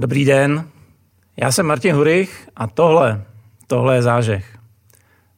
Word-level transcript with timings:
Dobrý 0.00 0.24
den, 0.24 0.64
já 1.36 1.52
jsem 1.52 1.66
Martin 1.66 1.94
Hurich 1.94 2.48
a 2.56 2.66
tohle, 2.66 3.24
tohle 3.66 3.94
je 3.94 4.02
zážeh. 4.02 4.58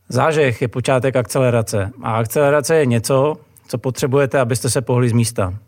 Zážeh 0.08 0.62
je 0.62 0.68
počátek 0.68 1.16
akcelerace 1.16 1.90
a 2.02 2.16
akcelerace 2.16 2.76
je 2.76 2.86
něco, 2.86 3.36
co 3.68 3.78
potřebujete, 3.78 4.40
abyste 4.40 4.70
se 4.70 4.82
pohli 4.82 5.08
z 5.08 5.12
místa. 5.12 5.58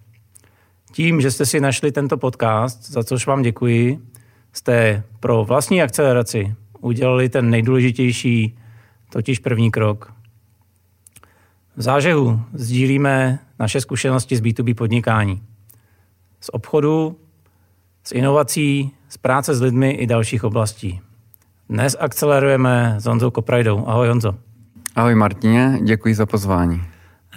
Tím, 0.93 1.21
že 1.21 1.31
jste 1.31 1.47
si 1.47 1.61
našli 1.61 1.93
tento 1.93 2.17
podcast, 2.17 2.91
za 2.91 3.05
což 3.05 3.27
vám 3.27 3.43
děkuji, 3.43 3.99
jste 4.53 5.03
pro 5.21 5.45
vlastní 5.45 5.83
akceleraci 5.83 6.55
udělali 6.81 7.29
ten 7.29 7.51
nejdůležitější, 7.51 8.59
totiž 9.11 9.39
první 9.39 9.71
krok. 9.71 10.13
V 11.77 11.83
zážehu 11.83 12.41
sdílíme 12.53 13.39
naše 13.59 13.81
zkušenosti 13.81 14.37
z 14.37 14.41
B2B 14.41 14.75
podnikání. 14.75 15.43
Z 16.41 16.51
obchodu, 16.53 17.17
z 18.07 18.13
inovací, 18.13 18.93
z 19.09 19.17
práce 19.17 19.55
s 19.55 19.61
lidmi 19.61 19.91
i 19.91 20.07
dalších 20.07 20.45
oblastí. 20.45 21.01
Dnes 21.69 21.97
akcelerujeme 22.01 22.95
s 22.99 23.07
Honzou 23.07 23.31
Koprajdou. 23.31 23.85
Ahoj 23.87 24.09
Honzo. 24.09 24.35
Ahoj 24.97 25.15
Martině, 25.15 25.79
děkuji 25.83 26.15
za 26.15 26.27
pozvání. 26.27 26.83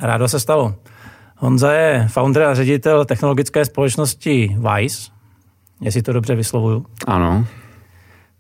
Rádo 0.02 0.28
se 0.28 0.40
stalo. 0.40 0.76
Honza 1.38 1.72
je 1.72 2.08
founder 2.08 2.44
a 2.44 2.56
ředitel 2.56 3.06
technologické 3.06 3.66
společnosti 3.66 4.58
Vice, 4.58 5.12
jestli 5.82 6.02
to 6.02 6.14
dobře 6.14 6.36
vyslovuju. 6.36 6.86
Ano. 7.08 7.46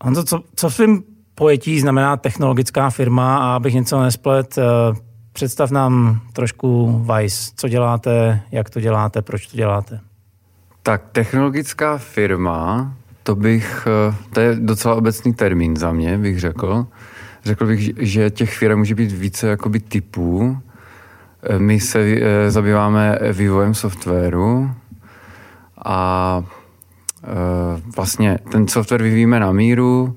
Honzo, 0.03 0.23
co, 0.23 0.44
co 0.55 0.70
v 0.70 0.73
svým 0.73 1.03
pojetí 1.36 1.80
znamená 1.80 2.17
technologická 2.17 2.89
firma 2.89 3.38
a 3.38 3.55
abych 3.55 3.73
něco 3.73 4.02
nesplet, 4.02 4.58
eh, 4.58 4.64
představ 5.34 5.72
nám 5.72 6.22
trošku 6.34 7.00
Vice. 7.16 7.52
Co 7.55 7.67
děláte, 7.67 8.42
jak 8.52 8.70
to 8.70 8.80
děláte, 8.80 9.22
proč 9.22 9.48
to 9.48 9.58
děláte? 9.58 10.00
Tak 10.88 11.02
technologická 11.11 11.97
firma, 11.97 12.93
to 13.23 13.35
bych, 13.35 13.88
eh, 13.88 14.16
to 14.33 14.39
je 14.39 14.55
docela 14.55 14.95
obecný 14.95 15.33
termín 15.33 15.77
za 15.77 15.91
mě, 15.91 16.17
bych 16.17 16.39
řekl. 16.39 16.88
Řekl 17.43 17.66
bych, 17.66 17.93
že 17.97 18.30
těch 18.30 18.57
firm 18.57 18.80
může 18.80 18.95
být 18.95 19.11
více 19.11 19.47
jakoby 19.47 19.80
typů. 19.80 20.58
Eh, 21.43 21.59
my 21.59 21.80
se 21.80 21.99
eh, 21.99 22.52
zabýváme 22.52 23.19
vývojem 23.33 23.73
softwaru 23.73 24.71
a 25.85 26.43
vlastně 27.95 28.39
ten 28.52 28.67
software 28.67 29.03
vyvíjíme 29.03 29.39
na 29.39 29.52
míru, 29.52 30.15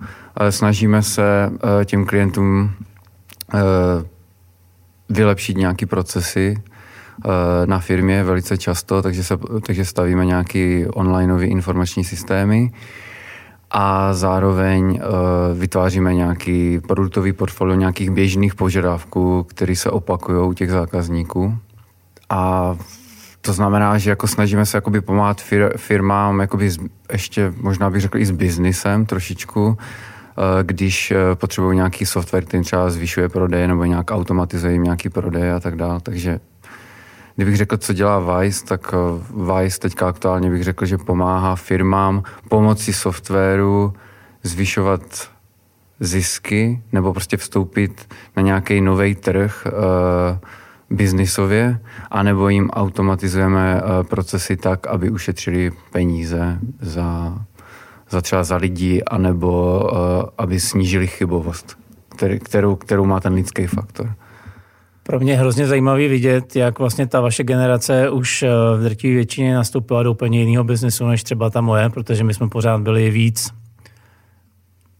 snažíme 0.50 1.02
se 1.02 1.50
těm 1.84 2.06
klientům 2.06 2.70
vylepšit 5.08 5.56
nějaké 5.56 5.86
procesy, 5.86 6.62
na 7.66 7.78
firmě 7.78 8.24
velice 8.24 8.58
často, 8.58 9.02
takže, 9.02 9.24
se, 9.24 9.36
takže 9.66 9.84
stavíme 9.84 10.26
nějaké 10.26 10.86
onlineové 10.94 11.46
informační 11.46 12.04
systémy 12.04 12.70
a 13.70 14.14
zároveň 14.14 14.84
uh, 14.84 15.58
vytváříme 15.58 16.14
nějaký 16.14 16.80
produktový 16.88 17.32
portfolio 17.32 17.76
nějakých 17.76 18.10
běžných 18.10 18.54
požadavků, 18.54 19.42
které 19.42 19.76
se 19.76 19.90
opakují 19.90 20.48
u 20.48 20.52
těch 20.52 20.70
zákazníků. 20.70 21.54
A 22.30 22.76
to 23.40 23.52
znamená, 23.52 23.98
že 23.98 24.10
jako 24.10 24.26
snažíme 24.26 24.66
se 24.66 24.76
jakoby 24.76 25.00
pomáhat 25.00 25.40
fir, 25.40 25.72
firmám 25.76 26.40
jakoby 26.40 26.70
z, 26.70 26.78
ještě 27.12 27.52
možná 27.60 27.90
bych 27.90 28.00
řekl 28.00 28.18
i 28.18 28.26
s 28.26 28.30
biznisem 28.30 29.06
trošičku, 29.06 29.66
uh, 29.66 29.74
když 30.62 31.12
potřebují 31.34 31.76
nějaký 31.76 32.06
software, 32.06 32.44
který 32.44 32.62
třeba 32.62 32.90
zvyšuje 32.90 33.28
prodej 33.28 33.68
nebo 33.68 33.84
nějak 33.84 34.10
automatizuje 34.10 34.72
jim 34.72 34.82
nějaký 34.82 35.08
prodej 35.08 35.52
a 35.52 35.60
tak 35.60 35.76
dále. 35.76 36.00
Takže 36.00 36.40
Kdybych 37.36 37.56
řekl, 37.56 37.76
co 37.76 37.92
dělá 37.92 38.40
Vice, 38.40 38.64
tak 38.64 38.94
eh, 38.94 39.62
Vice 39.62 39.78
teďka 39.78 40.08
aktuálně 40.08 40.50
bych 40.50 40.64
řekl, 40.64 40.86
že 40.86 40.98
pomáhá 40.98 41.56
firmám 41.56 42.22
pomocí 42.48 42.92
softwaru 42.92 43.92
zvyšovat 44.42 45.30
zisky 46.00 46.82
nebo 46.92 47.12
prostě 47.12 47.36
vstoupit 47.36 48.14
na 48.36 48.42
nějaký 48.42 48.80
nový 48.80 49.14
trh 49.14 49.66
uh, 49.66 50.38
biznisově, 50.96 51.80
anebo 52.10 52.48
jim 52.48 52.70
automatizujeme 52.70 53.82
uh, 53.82 54.06
procesy 54.06 54.56
tak, 54.56 54.86
aby 54.86 55.10
ušetřili 55.10 55.72
peníze 55.92 56.58
za, 56.80 57.38
za 58.10 58.20
třeba 58.20 58.44
za 58.44 58.56
lidi, 58.56 59.02
anebo 59.02 59.80
uh, 59.92 59.98
aby 60.38 60.60
snížili 60.60 61.06
chybovost, 61.06 61.78
který, 62.08 62.38
kterou, 62.38 62.76
kterou 62.76 63.04
má 63.04 63.20
ten 63.20 63.32
lidský 63.32 63.66
faktor. 63.66 64.14
Pro 65.10 65.20
mě 65.20 65.32
je 65.32 65.36
hrozně 65.36 65.66
zajímavý 65.66 66.08
vidět, 66.08 66.56
jak 66.56 66.78
vlastně 66.78 67.06
ta 67.06 67.20
vaše 67.20 67.44
generace 67.44 68.10
už 68.10 68.42
eh, 68.42 68.48
v 68.76 68.82
drtivé 68.82 69.14
většině 69.14 69.54
nastoupila 69.54 70.02
do 70.02 70.10
úplně 70.10 70.42
jiného 70.42 70.64
biznesu, 70.64 71.06
než 71.06 71.24
třeba 71.24 71.50
ta 71.50 71.60
moje, 71.60 71.90
protože 71.90 72.24
my 72.24 72.34
jsme 72.34 72.48
pořád 72.48 72.80
byli 72.80 73.10
víc 73.10 73.50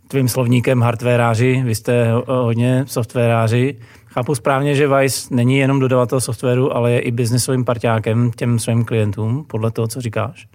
tvým 0.08 0.28
slovníkem 0.28 0.80
hardwareáři, 0.82 1.62
vy 1.64 1.74
jste 1.74 2.12
hodně 2.26 2.84
softwareáři. 2.86 3.76
Chápu 4.06 4.34
správně, 4.34 4.74
že 4.74 4.88
Vice 4.88 5.34
není 5.34 5.58
jenom 5.58 5.80
dodavatel 5.80 6.20
softwaru, 6.20 6.76
ale 6.76 6.92
je 6.92 7.00
i 7.00 7.10
biznesovým 7.10 7.64
parťákem 7.64 8.30
těm 8.30 8.58
svým 8.58 8.84
klientům, 8.84 9.44
podle 9.46 9.70
toho, 9.70 9.88
co 9.88 10.00
říkáš? 10.00 10.46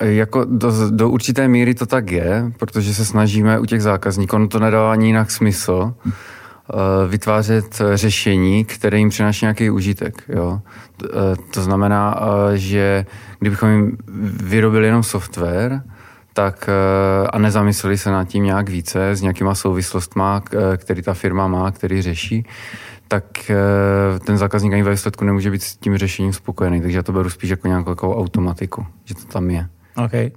Jako 0.00 0.44
do, 0.44 0.90
do 0.90 1.08
určité 1.10 1.48
míry 1.48 1.74
to 1.74 1.86
tak 1.86 2.10
je, 2.10 2.52
protože 2.58 2.94
se 2.94 3.04
snažíme 3.04 3.58
u 3.58 3.66
těch 3.66 3.82
zákazníků, 3.82 4.36
ono 4.36 4.48
to 4.48 4.58
nedává 4.58 4.92
ani 4.92 5.06
jinak 5.06 5.30
smysl, 5.30 5.94
Eh, 6.04 6.12
vytvářet 7.08 7.82
řešení, 7.94 8.64
které 8.64 8.98
jim 8.98 9.08
přináší 9.08 9.44
nějaký 9.44 9.70
užitek. 9.70 10.22
Jo? 10.28 10.60
Eh, 11.04 11.08
to 11.50 11.62
znamená, 11.62 12.20
eh, 12.20 12.56
že 12.58 13.06
kdybychom 13.38 13.70
jim 13.70 13.96
vyrobili 14.42 14.86
jenom 14.86 15.02
software, 15.02 15.82
tak 16.32 16.70
a 17.32 17.38
nezamysleli 17.38 17.98
se 17.98 18.10
nad 18.10 18.24
tím 18.24 18.44
nějak 18.44 18.68
více 18.68 19.10
s 19.10 19.22
nějakýma 19.22 19.54
souvislostma, 19.54 20.42
který 20.76 21.02
ta 21.02 21.14
firma 21.14 21.48
má, 21.48 21.70
který 21.70 22.02
řeší, 22.02 22.46
tak 23.08 23.24
ten 24.24 24.38
zákazník 24.38 24.72
ani 24.72 24.82
ve 24.82 24.90
výsledku 24.90 25.24
nemůže 25.24 25.50
být 25.50 25.62
s 25.62 25.76
tím 25.76 25.98
řešením 25.98 26.32
spokojený. 26.32 26.80
Takže 26.80 26.98
já 26.98 27.02
to 27.02 27.12
beru 27.12 27.30
spíš 27.30 27.50
jako 27.50 27.68
nějakou 27.68 28.14
automatiku, 28.14 28.86
že 29.04 29.14
to 29.14 29.24
tam 29.24 29.50
je. 29.50 29.68
Okay. 30.04 30.30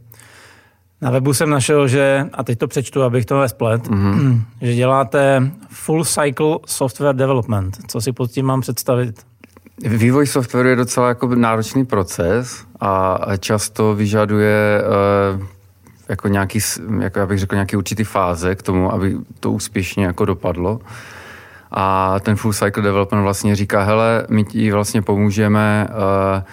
Na 1.01 1.11
webu 1.11 1.33
jsem 1.33 1.49
našel, 1.49 1.87
že, 1.87 2.25
a 2.33 2.43
teď 2.43 2.59
to 2.59 2.67
přečtu, 2.67 3.03
abych 3.03 3.25
to 3.25 3.41
nesplet, 3.41 3.87
mm-hmm. 3.87 4.41
že 4.61 4.75
děláte 4.75 5.51
full 5.69 6.05
cycle 6.05 6.57
software 6.65 7.15
development. 7.15 7.77
Co 7.87 8.01
si 8.01 8.11
pod 8.11 8.31
tím 8.31 8.45
mám 8.45 8.61
představit? 8.61 9.25
Vývoj 9.83 10.27
softwaru 10.27 10.69
je 10.69 10.75
docela 10.75 11.07
jako 11.07 11.35
náročný 11.35 11.85
proces 11.85 12.65
a 12.79 13.19
často 13.39 13.95
vyžaduje 13.95 14.83
uh, 15.37 15.45
jako 16.09 16.27
nějaký, 16.27 16.59
jako 16.99 17.19
já 17.19 17.25
bych 17.25 17.39
řekl, 17.39 17.55
nějaký 17.55 17.75
určitý 17.75 18.03
fáze 18.03 18.55
k 18.55 18.63
tomu, 18.63 18.93
aby 18.93 19.17
to 19.39 19.51
úspěšně 19.51 20.05
jako 20.05 20.25
dopadlo. 20.25 20.79
A 21.71 22.15
ten 22.19 22.35
full 22.35 22.53
cycle 22.53 22.83
development 22.83 23.23
vlastně 23.23 23.55
říká, 23.55 23.83
hele, 23.83 24.25
my 24.29 24.43
ti 24.43 24.71
vlastně 24.71 25.01
pomůžeme 25.01 25.87
uh, 25.89 26.43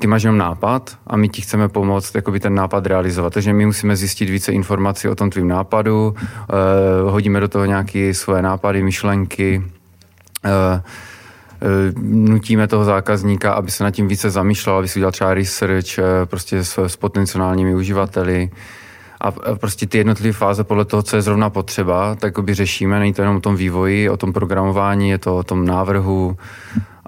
ty 0.00 0.06
máš 0.06 0.22
jenom 0.22 0.38
nápad 0.38 0.96
a 1.06 1.16
my 1.16 1.28
ti 1.28 1.42
chceme 1.42 1.68
pomoct 1.68 2.14
jakoby 2.14 2.40
ten 2.40 2.54
nápad 2.54 2.86
realizovat. 2.86 3.32
Takže 3.32 3.52
my 3.52 3.66
musíme 3.66 3.96
zjistit 3.96 4.30
více 4.30 4.52
informací 4.52 5.08
o 5.08 5.14
tom 5.14 5.30
tvým 5.30 5.48
nápadu, 5.48 6.14
uh, 6.14 7.10
hodíme 7.12 7.40
do 7.40 7.48
toho 7.48 7.64
nějaké 7.64 8.14
svoje 8.14 8.42
nápady, 8.42 8.82
myšlenky, 8.82 9.62
uh, 10.44 10.80
nutíme 12.02 12.68
toho 12.68 12.84
zákazníka, 12.84 13.52
aby 13.52 13.70
se 13.70 13.84
nad 13.84 13.90
tím 13.90 14.08
více 14.08 14.30
zamýšlel, 14.30 14.76
aby 14.76 14.88
si 14.88 14.98
udělal 14.98 15.12
třeba 15.12 15.34
research 15.34 15.98
prostě 16.24 16.64
s, 16.64 16.78
s 16.78 16.96
potenciálními 16.96 17.74
uživateli 17.74 18.50
a 19.20 19.30
prostě 19.54 19.86
ty 19.86 19.98
jednotlivé 19.98 20.32
fáze 20.32 20.64
podle 20.64 20.84
toho, 20.84 21.02
co 21.02 21.16
je 21.16 21.22
zrovna 21.22 21.50
potřeba, 21.50 22.14
tak 22.14 22.38
by 22.38 22.54
řešíme. 22.54 22.98
Není 22.98 23.12
to 23.12 23.22
jenom 23.22 23.36
o 23.36 23.40
tom 23.40 23.56
vývoji, 23.56 24.10
o 24.10 24.16
tom 24.16 24.32
programování, 24.32 25.10
je 25.10 25.18
to 25.18 25.36
o 25.36 25.42
tom 25.42 25.66
návrhu, 25.66 26.36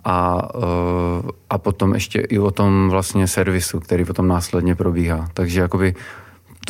a, 0.04 0.48
eh, 0.54 1.28
a 1.50 1.58
potom 1.58 1.94
ještě 1.94 2.20
i 2.20 2.38
o 2.38 2.50
tom 2.50 2.90
vlastně 2.90 3.26
servisu, 3.26 3.80
který 3.80 4.04
potom 4.04 4.28
následně 4.28 4.74
probíhá. 4.74 5.28
Takže 5.34 5.60
jakoby 5.60 5.94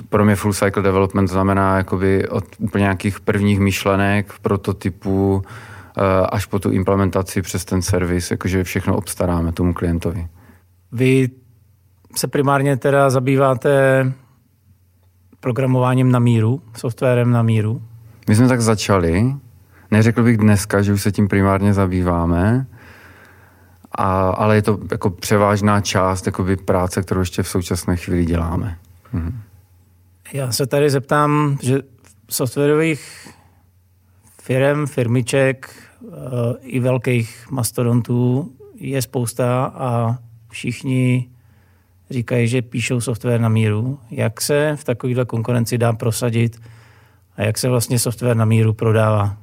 pro 0.09 0.25
mě 0.25 0.37
full 0.37 0.53
cycle 0.53 0.83
development 0.83 1.31
znamená 1.31 1.77
jakoby 1.77 2.29
od 2.29 2.45
úplně 2.59 2.83
nějakých 2.83 3.21
prvních 3.21 3.61
myšlenek, 3.61 4.33
prototypů 4.43 5.43
eh, 5.43 6.27
až 6.27 6.47
po 6.47 6.59
tu 6.59 6.71
implementaci 6.71 7.43
přes 7.43 7.65
ten 7.65 7.83
servis, 7.83 8.31
jakože 8.31 8.65
všechno 8.65 8.97
obstaráme 8.97 9.53
tomu 9.53 9.75
klientovi. 9.75 10.29
Vy 10.93 11.31
se 12.17 12.29
primárně 12.29 12.77
teda 12.77 13.11
zabýváte 13.11 14.13
programováním 15.41 16.11
na 16.13 16.19
míru, 16.19 16.63
softwarem 16.77 17.31
na 17.31 17.43
míru? 17.43 17.83
My 18.29 18.35
jsme 18.35 18.49
tak 18.49 18.61
začali. 18.61 19.35
Neřekl 19.91 20.23
bych 20.23 20.37
dneska, 20.37 20.83
že 20.83 20.93
už 20.93 21.03
se 21.03 21.13
tím 21.13 21.29
primárně 21.29 21.75
zabýváme, 21.75 22.67
a, 23.99 24.31
ale 24.31 24.55
je 24.55 24.63
to 24.63 24.79
jako 24.91 25.11
převážná 25.11 25.81
část 25.81 26.27
jakoby 26.27 26.57
práce, 26.57 27.03
kterou 27.03 27.21
ještě 27.21 27.43
v 27.43 27.49
současné 27.49 27.97
chvíli 27.97 28.25
děláme. 28.25 28.79
Mhm. 29.13 29.41
Já 30.33 30.53
se 30.53 30.67
tady 30.67 30.91
zeptám, 30.91 31.59
že 31.63 31.79
softwarových 32.31 33.29
firm, 34.43 34.87
firmiček 34.87 35.71
eh, 35.71 36.09
i 36.61 36.81
velkých 36.81 37.47
mastodontů 37.51 38.53
je 38.75 39.03
spousta 39.03 39.65
a 39.65 40.19
všichni 40.51 41.29
říkají, 42.11 42.49
že 42.49 42.63
píšou 42.63 43.01
software 43.01 43.41
na 43.41 43.49
míru. 43.49 43.99
Jak 44.11 44.41
se 44.41 44.77
v 44.77 44.85
takovéhle 44.85 45.25
konkurenci 45.25 45.79
dá 45.79 45.93
prosadit 45.93 46.61
a 47.37 47.43
jak 47.43 47.59
se 47.59 47.69
vlastně 47.69 47.99
software 47.99 48.37
na 48.37 48.45
míru 48.45 48.73
prodává? 48.73 49.37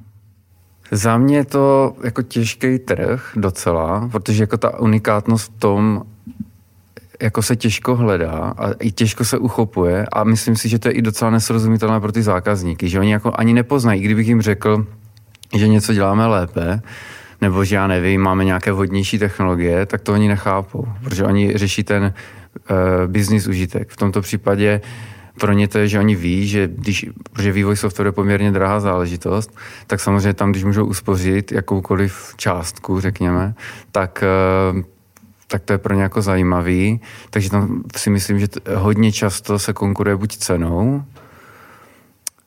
Za 0.90 1.18
mě 1.18 1.36
je 1.36 1.44
to 1.44 1.96
jako 2.04 2.22
těžký 2.22 2.78
trh 2.78 3.32
docela, 3.36 4.08
protože 4.12 4.42
jako 4.42 4.56
ta 4.56 4.78
unikátnost 4.78 5.52
v 5.52 5.60
tom, 5.60 6.02
jako 7.22 7.42
se 7.42 7.56
těžko 7.56 7.96
hledá 7.96 8.54
a 8.58 8.72
i 8.72 8.90
těžko 8.92 9.24
se 9.24 9.38
uchopuje 9.38 10.06
a 10.12 10.24
myslím 10.24 10.56
si, 10.56 10.68
že 10.68 10.78
to 10.78 10.88
je 10.88 10.94
i 10.94 11.02
docela 11.02 11.30
nesrozumitelné 11.30 12.00
pro 12.00 12.12
ty 12.12 12.22
zákazníky, 12.22 12.88
že 12.88 13.00
oni 13.00 13.12
jako 13.12 13.32
ani 13.34 13.52
nepoznají, 13.52 14.02
kdybych 14.02 14.28
jim 14.28 14.42
řekl, 14.42 14.86
že 15.56 15.68
něco 15.68 15.94
děláme 15.94 16.26
lépe, 16.26 16.82
nebo 17.40 17.64
že 17.64 17.76
já 17.76 17.86
nevím, 17.86 18.20
máme 18.20 18.44
nějaké 18.44 18.72
vhodnější 18.72 19.18
technologie, 19.18 19.86
tak 19.86 20.00
to 20.00 20.12
oni 20.12 20.28
nechápou, 20.28 20.88
protože 21.04 21.24
oni 21.24 21.52
řeší 21.58 21.84
ten 21.84 22.02
uh, 22.70 22.76
business 23.06 23.46
užitek. 23.46 23.90
V 23.90 23.96
tomto 23.96 24.20
případě 24.20 24.80
pro 25.40 25.52
ně 25.52 25.68
to 25.68 25.78
je, 25.78 25.88
že 25.88 25.98
oni 25.98 26.14
ví, 26.14 26.48
že 26.48 26.68
když, 26.68 27.06
protože 27.32 27.52
vývoj 27.52 27.76
softwaru 27.76 28.08
je 28.08 28.12
poměrně 28.12 28.52
drahá 28.52 28.80
záležitost, 28.80 29.56
tak 29.86 30.00
samozřejmě 30.00 30.34
tam, 30.34 30.50
když 30.50 30.64
můžou 30.64 30.84
uspořit 30.84 31.52
jakoukoliv 31.52 32.34
částku, 32.36 33.00
řekněme, 33.00 33.54
tak 33.92 34.24
uh, 34.72 34.82
tak 35.50 35.62
to 35.62 35.72
je 35.72 35.78
pro 35.78 35.94
ně 35.94 36.02
jako 36.02 36.22
zajímavý. 36.22 37.00
Takže 37.30 37.50
tam 37.50 37.82
si 37.96 38.10
myslím, 38.10 38.38
že 38.38 38.46
hodně 38.74 39.12
často 39.12 39.58
se 39.58 39.72
konkuruje 39.72 40.16
buď 40.16 40.36
cenou, 40.36 41.02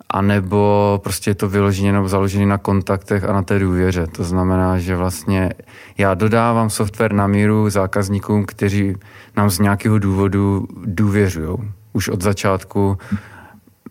anebo 0.09 1.01
prostě 1.03 1.31
je 1.31 1.35
to 1.35 1.49
vyloženě 1.49 1.93
nebo 1.93 2.07
založené 2.07 2.45
na 2.45 2.57
kontaktech 2.57 3.23
a 3.23 3.33
na 3.33 3.41
té 3.41 3.59
důvěře. 3.59 4.07
To 4.07 4.23
znamená, 4.23 4.79
že 4.79 4.95
vlastně 4.95 5.49
já 5.97 6.13
dodávám 6.13 6.69
software 6.69 7.13
na 7.13 7.27
míru 7.27 7.69
zákazníkům, 7.69 8.45
kteří 8.45 8.95
nám 9.37 9.49
z 9.49 9.59
nějakého 9.59 9.99
důvodu 9.99 10.67
důvěřují. 10.85 11.57
Už 11.93 12.09
od 12.09 12.21
začátku 12.21 12.97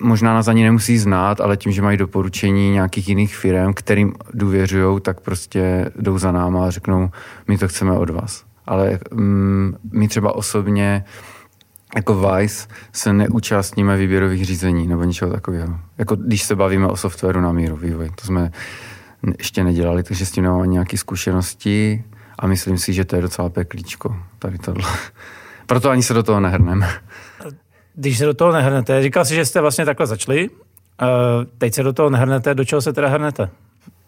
možná 0.02 0.34
nás 0.34 0.48
ani 0.48 0.62
nemusí 0.62 0.98
znát, 0.98 1.40
ale 1.40 1.56
tím, 1.56 1.72
že 1.72 1.82
mají 1.82 1.96
doporučení 1.98 2.70
nějakých 2.70 3.08
jiných 3.08 3.36
firm, 3.36 3.74
kterým 3.74 4.12
důvěřují, 4.34 5.00
tak 5.00 5.20
prostě 5.20 5.90
jdou 5.96 6.18
za 6.18 6.32
náma 6.32 6.66
a 6.66 6.70
řeknou, 6.70 7.10
my 7.48 7.58
to 7.58 7.68
chceme 7.68 7.92
od 7.92 8.10
vás. 8.10 8.44
Ale 8.66 8.98
mm, 9.10 9.74
my 9.92 10.08
třeba 10.08 10.34
osobně 10.34 11.04
jako 11.96 12.14
Vice 12.14 12.68
se 12.92 13.12
neúčastníme 13.12 13.96
výběrových 13.96 14.46
řízení 14.46 14.86
nebo 14.86 15.04
ničeho 15.04 15.32
takového. 15.32 15.78
Jako 15.98 16.16
když 16.16 16.42
se 16.42 16.56
bavíme 16.56 16.86
o 16.86 16.96
softwaru 16.96 17.40
na 17.40 17.52
míru 17.52 17.76
vývoj. 17.76 18.10
To 18.20 18.26
jsme 18.26 18.50
ještě 19.38 19.64
nedělali, 19.64 20.02
takže 20.02 20.26
s 20.26 20.30
tím 20.30 20.44
nemáme 20.44 20.66
nějaké 20.66 20.98
zkušenosti 20.98 22.04
a 22.38 22.46
myslím 22.46 22.78
si, 22.78 22.92
že 22.92 23.04
to 23.04 23.16
je 23.16 23.22
docela 23.22 23.48
peklíčko, 23.48 24.16
tady 24.38 24.58
tohle. 24.58 24.88
Proto 25.66 25.90
ani 25.90 26.02
se 26.02 26.14
do 26.14 26.22
toho 26.22 26.40
nehrneme. 26.40 26.88
Když 27.94 28.18
se 28.18 28.24
do 28.24 28.34
toho 28.34 28.52
nehrnete, 28.52 29.02
říkal 29.02 29.24
si, 29.24 29.34
že 29.34 29.44
jste 29.44 29.60
vlastně 29.60 29.84
takhle 29.84 30.06
začali, 30.06 30.48
teď 31.58 31.74
se 31.74 31.82
do 31.82 31.92
toho 31.92 32.10
nehrnete, 32.10 32.54
do 32.54 32.64
čeho 32.64 32.82
se 32.82 32.92
teda 32.92 33.08
hrnete? 33.08 33.50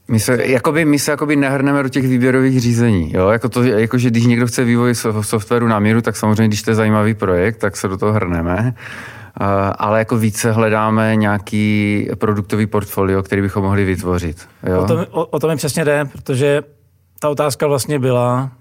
My 0.08 0.20
se, 0.20 0.46
jakoby, 0.46 0.84
my 0.84 0.98
se 0.98 1.10
jakoby 1.10 1.36
nehrneme 1.36 1.82
do 1.82 1.88
těch 1.88 2.08
výběrových 2.08 2.60
řízení. 2.60 3.12
Jo? 3.14 3.28
Jako 3.28 3.48
to, 3.48 3.62
jako, 3.62 3.98
že 3.98 4.10
když 4.10 4.26
někdo 4.26 4.46
chce 4.46 4.64
vývoj 4.64 4.94
softwaru 5.20 5.68
na 5.68 5.78
míru, 5.78 6.00
tak 6.00 6.16
samozřejmě, 6.16 6.48
když 6.48 6.62
to 6.62 6.70
je 6.70 6.74
zajímavý 6.74 7.14
projekt, 7.14 7.56
tak 7.56 7.76
se 7.76 7.88
do 7.88 7.96
toho 7.96 8.12
hrneme. 8.12 8.74
Uh, 9.40 9.46
ale 9.78 9.98
jako 9.98 10.18
více 10.18 10.52
hledáme 10.52 11.16
nějaký 11.16 12.08
produktový 12.18 12.66
portfolio, 12.66 13.22
který 13.22 13.42
bychom 13.42 13.62
mohli 13.62 13.84
vytvořit. 13.84 14.48
Jo? 14.66 14.82
O, 14.82 14.86
tom, 14.86 15.06
o, 15.10 15.26
o 15.26 15.38
tom 15.38 15.50
mi 15.50 15.56
přesně 15.56 15.84
jde, 15.84 16.04
protože 16.04 16.62
ta 17.20 17.28
otázka 17.28 17.66
vlastně 17.66 17.98
byla, 17.98 18.52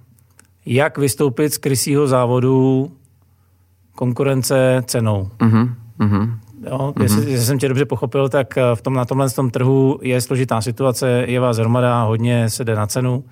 jak 0.66 0.98
vystoupit 0.98 1.54
z 1.54 1.58
krysího 1.58 2.08
závodu 2.08 2.92
konkurence 3.96 4.84
cenou. 4.86 5.30
Uh-huh, 5.40 5.70
uh-huh. 6.00 6.30
Jo, 6.70 6.78
mm-hmm. 6.78 7.04
jestli, 7.04 7.32
jestli 7.32 7.46
jsem 7.46 7.60
tě 7.60 7.68
dobře 7.68 7.86
pochopil, 7.86 8.30
tak 8.30 8.58
eh, 8.58 8.62
v 8.76 8.82
tom, 8.82 8.94
na 8.94 9.06
tomhle 9.06 9.30
tom 9.30 9.50
trhu 9.50 10.00
je 10.02 10.22
složitá 10.22 10.62
situace, 10.62 11.10
je 11.28 11.40
vás 11.40 11.58
hromada, 11.58 12.04
hodně 12.04 12.50
se 12.50 12.64
jde 12.64 12.76
na 12.76 12.88
cenu. 12.88 13.24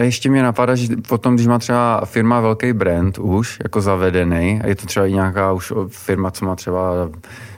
Ještě 0.00 0.30
mě 0.30 0.42
napadá, 0.42 0.74
že 0.74 0.96
potom, 1.08 1.34
když 1.34 1.46
má 1.46 1.58
třeba 1.58 2.00
firma 2.04 2.40
velký 2.40 2.72
brand 2.72 3.18
už, 3.18 3.58
jako 3.62 3.80
zavedený, 3.80 4.60
a 4.64 4.66
je 4.66 4.74
to 4.74 4.86
třeba 4.86 5.06
i 5.06 5.12
nějaká 5.12 5.52
už 5.52 5.72
firma, 5.88 6.30
co 6.30 6.44
má 6.44 6.56
třeba 6.56 7.10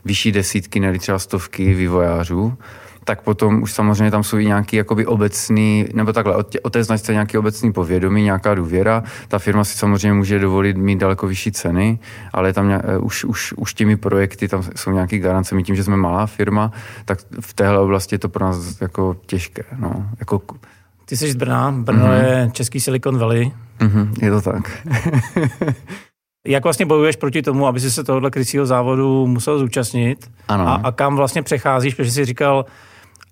vyšší 0.05 0.33
desítky, 0.33 0.81
nebo 0.81 0.99
třeba 0.99 1.19
stovky 1.19 1.75
vývojářů, 1.75 2.55
tak 3.11 3.23
potom 3.23 3.63
už 3.63 3.73
samozřejmě 3.73 4.11
tam 4.11 4.25
jsou 4.25 4.39
i 4.39 4.47
nějaký 4.47 4.77
jakoby 4.77 5.07
obecný, 5.07 5.87
nebo 5.95 6.13
takhle, 6.13 6.37
o, 6.37 6.43
tě, 6.43 6.61
o 6.61 6.71
té 6.71 6.85
značce 6.85 7.13
nějaký 7.13 7.39
obecný 7.39 7.73
povědomí, 7.73 8.23
nějaká 8.23 8.55
důvěra. 8.55 9.03
Ta 9.29 9.39
firma 9.39 9.65
si 9.65 9.79
samozřejmě 9.79 10.13
může 10.13 10.39
dovolit 10.39 10.77
mít 10.77 10.99
daleko 10.99 11.27
vyšší 11.27 11.53
ceny, 11.53 11.99
ale 12.33 12.53
tam 12.53 12.69
nějak, 12.69 12.83
už, 13.01 13.25
už, 13.25 13.53
už 13.53 13.75
těmi 13.75 13.97
projekty, 13.97 14.49
tam 14.49 14.63
jsou 14.77 14.91
nějaké 14.91 15.19
garance. 15.19 15.55
My 15.55 15.63
tím, 15.63 15.77
že 15.77 15.85
jsme 15.85 15.97
malá 15.97 16.27
firma, 16.27 16.73
tak 17.05 17.19
v 17.41 17.55
téhle 17.55 17.79
oblasti 17.79 18.15
je 18.15 18.19
to 18.19 18.29
pro 18.29 18.45
nás 18.45 18.81
jako 18.81 19.17
těžké. 19.27 19.63
No. 19.79 20.07
Jako... 20.21 20.43
Ty 21.05 21.17
jsi 21.17 21.33
z 21.33 21.37
Brna, 21.37 21.71
Brno 21.71 22.07
mm-hmm. 22.07 22.25
je 22.25 22.51
český 22.53 22.81
Silicon 22.81 23.19
Valley. 23.19 23.53
Mm-hmm, 23.81 24.13
je 24.23 24.31
to 24.31 24.41
tak. 24.41 24.87
Jak 26.47 26.65
vlastně 26.65 26.87
bojuješ 26.87 27.17
proti 27.17 27.43
tomu, 27.43 27.67
aby 27.67 27.81
si 27.81 27.91
se 27.91 28.05
tohohle 28.05 28.31
krycího 28.31 28.67
závodu 28.67 29.27
musel 29.27 29.59
zúčastnit? 29.59 30.31
Ano. 30.49 30.69
A, 30.69 30.75
a 30.75 30.93
kam 30.93 31.17
vlastně 31.17 31.43
přecházíš, 31.43 31.95
protože 31.95 32.11
jsi 32.11 32.25
říkal, 32.25 32.65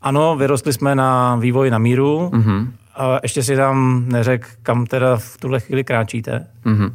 ano, 0.03 0.37
vyrostli 0.37 0.73
jsme 0.73 0.95
na 0.95 1.37
vývoj 1.37 1.71
na 1.71 1.79
míru. 1.79 2.31
Mm-hmm. 2.35 2.69
A 2.97 3.19
ještě 3.23 3.43
si 3.43 3.57
tam 3.57 4.05
neřekl, 4.09 4.49
kam 4.63 4.87
teda 4.87 5.17
v 5.17 5.37
tuhle 5.37 5.61
chvíli 5.61 5.85
kráčíte. 5.85 6.47
Mm-hmm. 6.67 6.93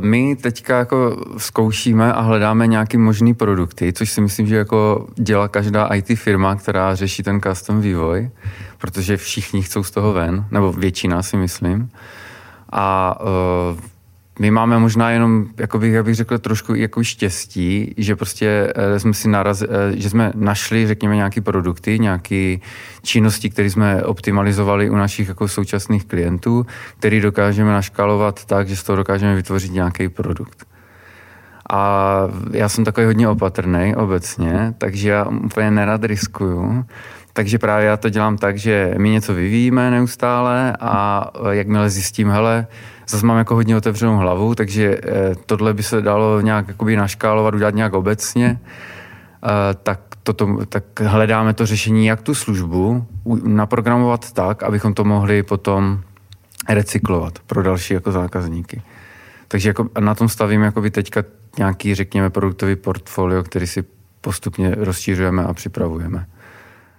My 0.00 0.36
teďka 0.36 0.78
jako 0.78 1.24
zkoušíme 1.38 2.12
a 2.12 2.20
hledáme 2.20 2.66
nějaký 2.66 2.96
možný 2.96 3.34
produkty, 3.34 3.92
což 3.92 4.10
si 4.10 4.20
myslím, 4.20 4.46
že 4.46 4.56
jako 4.56 5.06
dělá 5.16 5.48
každá 5.48 5.86
IT 5.86 6.18
firma, 6.18 6.56
která 6.56 6.94
řeší 6.94 7.22
ten 7.22 7.40
custom 7.40 7.80
vývoj, 7.80 8.30
protože 8.78 9.16
všichni 9.16 9.62
chcou 9.62 9.82
z 9.82 9.90
toho 9.90 10.12
ven, 10.12 10.44
nebo 10.50 10.72
většina 10.72 11.22
si 11.22 11.36
myslím. 11.36 11.90
A 12.72 13.18
uh, 13.72 13.78
my 14.38 14.50
máme 14.50 14.78
možná 14.78 15.10
jenom, 15.10 15.46
jako 15.58 15.78
bych, 15.78 15.92
jak 15.92 16.04
bych 16.04 16.14
řekl, 16.14 16.38
trošku 16.38 16.74
jako 16.74 17.04
štěstí, 17.04 17.94
že 17.96 18.16
prostě 18.16 18.72
eh, 18.76 19.00
jsme 19.00 19.14
si 19.14 19.28
naraz, 19.28 19.62
eh, 19.62 19.66
že 19.94 20.10
jsme 20.10 20.32
našli, 20.34 20.86
řekněme, 20.86 21.16
nějaké 21.16 21.40
produkty, 21.40 21.98
nějaké 21.98 22.56
činnosti, 23.02 23.50
které 23.50 23.70
jsme 23.70 24.02
optimalizovali 24.02 24.90
u 24.90 24.96
našich 24.96 25.28
jako 25.28 25.48
současných 25.48 26.04
klientů, 26.04 26.66
který 26.98 27.20
dokážeme 27.20 27.72
naškalovat 27.72 28.44
tak, 28.44 28.68
že 28.68 28.76
z 28.76 28.82
toho 28.82 28.96
dokážeme 28.96 29.34
vytvořit 29.36 29.72
nějaký 29.72 30.08
produkt. 30.08 30.66
A 31.70 32.22
já 32.52 32.68
jsem 32.68 32.84
takový 32.84 33.06
hodně 33.06 33.28
opatrný 33.28 33.96
obecně, 33.96 34.74
takže 34.78 35.08
já 35.08 35.24
úplně 35.24 35.70
nerad 35.70 36.04
riskuju. 36.04 36.84
Takže 37.32 37.58
právě 37.58 37.86
já 37.86 37.96
to 37.96 38.08
dělám 38.08 38.38
tak, 38.38 38.58
že 38.58 38.94
my 38.98 39.10
něco 39.10 39.34
vyvíjíme 39.34 39.90
neustále 39.90 40.76
a 40.80 41.26
jakmile 41.50 41.90
zjistím, 41.90 42.30
hele, 42.30 42.66
zase 43.08 43.26
mám 43.26 43.38
jako 43.38 43.54
hodně 43.54 43.76
otevřenou 43.76 44.16
hlavu, 44.16 44.54
takže 44.54 44.98
eh, 45.02 45.34
tohle 45.46 45.74
by 45.74 45.82
se 45.82 46.02
dalo 46.02 46.40
nějak 46.40 46.68
jakoby 46.68 46.96
naškálovat, 46.96 47.54
udělat 47.54 47.74
nějak 47.74 47.92
obecně, 47.92 48.60
eh, 48.60 49.48
tak, 49.82 50.00
toto, 50.22 50.58
tak 50.68 51.00
hledáme 51.00 51.54
to 51.54 51.66
řešení, 51.66 52.06
jak 52.06 52.22
tu 52.22 52.34
službu 52.34 53.06
naprogramovat 53.44 54.32
tak, 54.32 54.62
abychom 54.62 54.94
to 54.94 55.04
mohli 55.04 55.42
potom 55.42 56.00
recyklovat 56.68 57.38
pro 57.38 57.62
další 57.62 57.94
jako 57.94 58.12
zákazníky. 58.12 58.82
Takže 59.48 59.68
jako 59.68 59.88
na 60.00 60.14
tom 60.14 60.28
stavím 60.28 60.62
jakoby 60.62 60.90
teďka 60.90 61.24
nějaký, 61.58 61.94
řekněme, 61.94 62.30
produktový 62.30 62.76
portfolio, 62.76 63.42
který 63.42 63.66
si 63.66 63.84
postupně 64.20 64.74
rozšířujeme 64.78 65.44
a 65.44 65.54
připravujeme. 65.54 66.26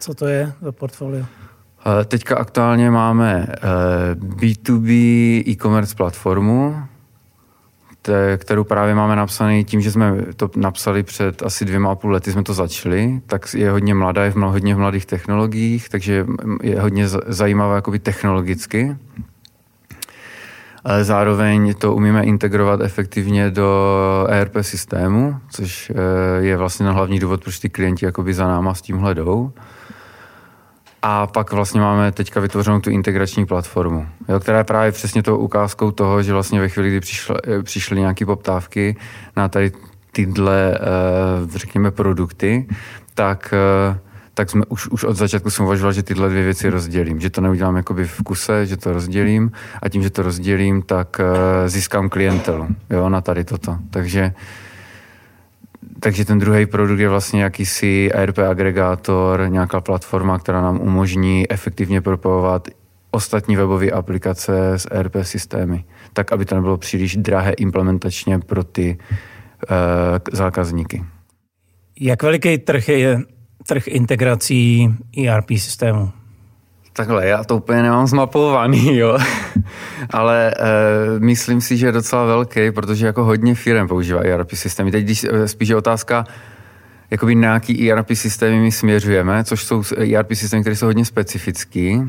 Co 0.04 0.14
to 0.14 0.28
je 0.28 0.54
za 0.62 0.72
portfolio? 0.72 1.26
Teďka 2.06 2.36
aktuálně 2.36 2.92
máme 2.92 3.48
B2B 4.16 4.90
eh, 5.46 5.50
e-commerce 5.50 5.96
platformu, 5.96 6.76
kterou 8.38 8.64
právě 8.64 8.96
máme 8.96 9.16
napsaný 9.16 9.66
tím, 9.66 9.82
že 9.82 9.92
jsme 9.92 10.16
to 10.36 10.50
napsali 10.56 11.04
před 11.04 11.44
asi 11.44 11.66
dvěma 11.66 11.92
a 11.92 11.96
půl 11.96 12.12
lety, 12.12 12.32
jsme 12.32 12.44
to 12.44 12.54
začali, 12.54 13.22
tak 13.28 13.54
je 13.54 13.72
hodně 13.72 13.96
mladá, 13.96 14.24
je 14.24 14.32
v 14.32 14.36
hodně 14.36 14.76
v 14.76 14.78
mladých 14.78 15.06
technologiích, 15.06 15.90
takže 15.90 16.26
je 16.64 16.82
hodně 16.82 17.08
zajímavá 17.08 17.76
jakoby 17.76 18.00
technologicky. 18.00 18.98
Ale 20.84 21.04
zároveň 21.04 21.74
to 21.74 21.96
umíme 21.96 22.24
integrovat 22.24 22.82
efektivně 22.82 23.52
do 23.52 24.28
ERP 24.30 24.56
systému, 24.62 25.36
což 25.50 25.90
eh, 25.90 26.44
je 26.44 26.58
vlastně 26.58 26.86
na 26.86 26.92
hlavní 26.92 27.20
důvod, 27.20 27.44
proč 27.44 27.60
ty 27.60 27.70
klienti 27.70 28.06
jakoby 28.06 28.34
za 28.34 28.48
náma 28.48 28.74
s 28.74 28.82
tím 28.82 28.98
hledou. 28.98 29.52
A 31.06 31.28
pak 31.28 31.52
vlastně 31.52 31.82
máme 31.82 32.12
teďka 32.12 32.40
vytvořenou 32.40 32.80
tu 32.80 32.90
integrační 32.90 33.46
platformu, 33.46 34.08
jo, 34.30 34.40
která 34.40 34.58
je 34.58 34.64
právě 34.64 34.92
přesně 34.92 35.24
tou 35.24 35.38
ukázkou 35.38 35.92
toho, 35.92 36.24
že 36.24 36.34
vlastně 36.34 36.60
ve 36.60 36.70
chvíli, 36.70 36.90
kdy 36.90 37.00
přišla, 37.00 37.36
eh, 37.48 37.64
přišly 37.64 38.00
nějaké 38.00 38.26
poptávky 38.26 38.96
na 39.36 39.50
tady 39.50 39.72
tyhle, 40.12 40.74
eh, 40.76 41.58
řekněme, 41.58 41.92
produkty, 41.92 42.68
tak, 43.14 43.54
eh, 43.54 44.00
tak 44.34 44.50
jsme 44.50 44.66
už, 44.70 44.88
už 44.88 45.04
od 45.04 45.16
začátku 45.16 45.50
jsem 45.50 45.66
uvažoval, 45.66 45.94
že 45.94 46.04
tyhle 46.04 46.30
dvě 46.30 46.44
věci 46.44 46.70
rozdělím. 46.70 47.20
Že 47.20 47.30
to 47.30 47.42
neudělám 47.42 47.76
jakoby 47.76 48.08
v 48.08 48.22
kuse, 48.24 48.66
že 48.66 48.78
to 48.78 48.94
rozdělím 48.94 49.52
a 49.82 49.90
tím, 49.90 50.04
že 50.04 50.10
to 50.10 50.24
rozdělím, 50.24 50.82
tak 50.82 51.22
získám 51.66 52.10
klientelu 52.10 52.68
jo, 52.90 53.10
na 53.10 53.22
tady 53.22 53.44
toto. 53.44 53.78
Takže 53.90 54.34
takže 56.00 56.26
ten 56.26 56.40
druhý 56.40 56.66
produkt 56.66 57.00
je 57.00 57.10
vlastně 57.10 57.44
jakýsi 57.44 58.10
ERP 58.14 58.40
agregátor, 58.40 59.46
nějaká 59.50 59.82
platforma, 59.82 60.40
která 60.40 60.62
nám 60.62 60.82
umožní 60.82 61.52
efektivně 61.52 62.02
propojovat 62.02 62.68
ostatní 63.12 63.56
webové 63.56 63.92
aplikace 63.92 64.74
s 64.74 64.88
ERP 64.92 65.16
systémy, 65.22 65.84
tak 66.14 66.32
aby 66.32 66.46
to 66.46 66.56
nebylo 66.56 66.78
příliš 66.78 67.16
drahé 67.16 67.52
implementačně 67.52 68.40
pro 68.40 68.64
ty 68.64 68.98
uh, 68.98 69.78
zákazníky. 70.32 71.04
Jak 72.00 72.24
veliký 72.24 72.58
trh 72.58 72.90
je 72.90 73.20
trh 73.68 73.88
integrací 73.88 74.90
ERP 75.18 75.50
systému? 75.50 76.23
Takhle, 76.94 77.28
já 77.28 77.44
to 77.44 77.58
úplně 77.58 77.82
nemám 77.82 78.08
zmapovaný, 78.08 78.98
jo. 78.98 79.18
Ale 80.10 80.54
e, 80.60 81.20
myslím 81.20 81.62
si, 81.62 81.78
že 81.78 81.86
je 81.86 81.92
docela 81.92 82.26
velký, 82.26 82.72
protože 82.72 83.06
jako 83.06 83.24
hodně 83.24 83.56
firm 83.56 83.88
používá 83.88 84.22
ERP 84.22 84.52
systémy. 84.54 84.92
Teď 84.92 85.04
když 85.04 85.24
eh, 85.24 85.48
spíš 85.48 85.70
je 85.70 85.76
otázka, 85.76 86.26
jakoby 87.12 87.36
na 87.36 87.54
jaký 87.54 87.92
ERP 87.92 88.08
systémy 88.14 88.60
my 88.60 88.72
směřujeme, 88.72 89.44
což 89.44 89.64
jsou 89.64 89.84
ERP 89.98 90.34
systémy, 90.34 90.62
které 90.64 90.76
jsou 90.76 90.86
hodně 90.86 91.06
specifický. 91.06 92.02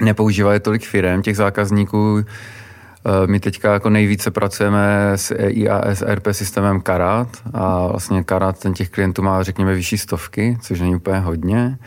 Nepoužívají 0.00 0.60
tolik 0.60 0.84
firm, 0.86 1.22
těch 1.22 1.36
zákazníků. 1.36 2.18
E, 2.18 3.26
my 3.26 3.40
teďka 3.40 3.72
jako 3.72 3.90
nejvíce 3.90 4.30
pracujeme 4.30 5.12
s 5.14 5.34
IAS 5.34 6.02
ERP 6.02 6.26
systémem 6.32 6.80
Karat 6.80 7.28
a 7.52 7.86
vlastně 7.86 8.24
Karat 8.24 8.58
ten 8.58 8.74
těch 8.74 8.90
klientů 8.90 9.22
má, 9.22 9.42
řekněme, 9.42 9.74
vyšší 9.74 9.98
stovky, 9.98 10.58
což 10.60 10.80
není 10.80 10.96
úplně 10.96 11.18
hodně. 11.18 11.78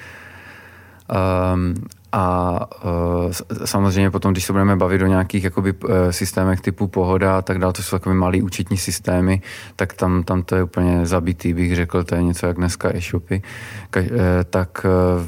Um, 1.54 1.74
a 2.18 2.60
uh, 2.86 3.32
samozřejmě 3.66 4.12
potom, 4.12 4.32
když 4.32 4.44
se 4.44 4.54
budeme 4.54 4.76
bavit 4.76 5.02
o 5.02 5.08
nějakých 5.08 5.44
jakoby, 5.44 5.74
uh, 5.74 5.90
systémech 6.12 6.62
typu 6.62 6.88
pohoda 6.88 7.38
a 7.38 7.42
tak 7.42 7.60
dále, 7.60 7.74
to 7.74 7.84
jsou 7.84 7.96
takové 7.96 8.16
malý 8.16 8.42
účetní 8.42 8.78
systémy, 8.78 9.42
tak 9.76 9.94
tam, 9.94 10.24
tam 10.24 10.44
to 10.44 10.56
je 10.56 10.64
úplně 10.64 11.06
zabitý, 11.06 11.54
bych 11.54 11.76
řekl, 11.76 12.04
to 12.04 12.16
je 12.16 12.24
něco 12.24 12.48
jak 12.48 12.58
dneska 12.58 12.96
e-shopy. 12.96 13.42
Ka, 13.90 14.00
uh, 14.00 14.08
tak 14.50 14.86
uh, 14.86 15.26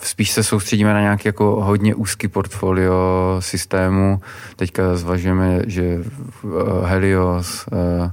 spíš 0.00 0.30
se 0.30 0.42
soustředíme 0.42 0.92
na 0.94 1.00
nějaký 1.00 1.28
jako 1.28 1.44
hodně 1.64 1.94
úzký 1.94 2.28
portfolio 2.28 2.96
systému. 3.38 4.20
Teďka 4.56 4.96
zvažujeme, 4.96 5.62
že 5.66 5.98
uh, 6.42 6.52
Helios 6.84 7.66
uh, 7.66 8.10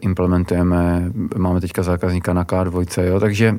implementujeme, 0.00 1.10
máme 1.36 1.60
teďka 1.60 1.82
zákazníka 1.82 2.32
na 2.32 2.44
K2, 2.44 3.02
jo, 3.02 3.20
takže 3.20 3.58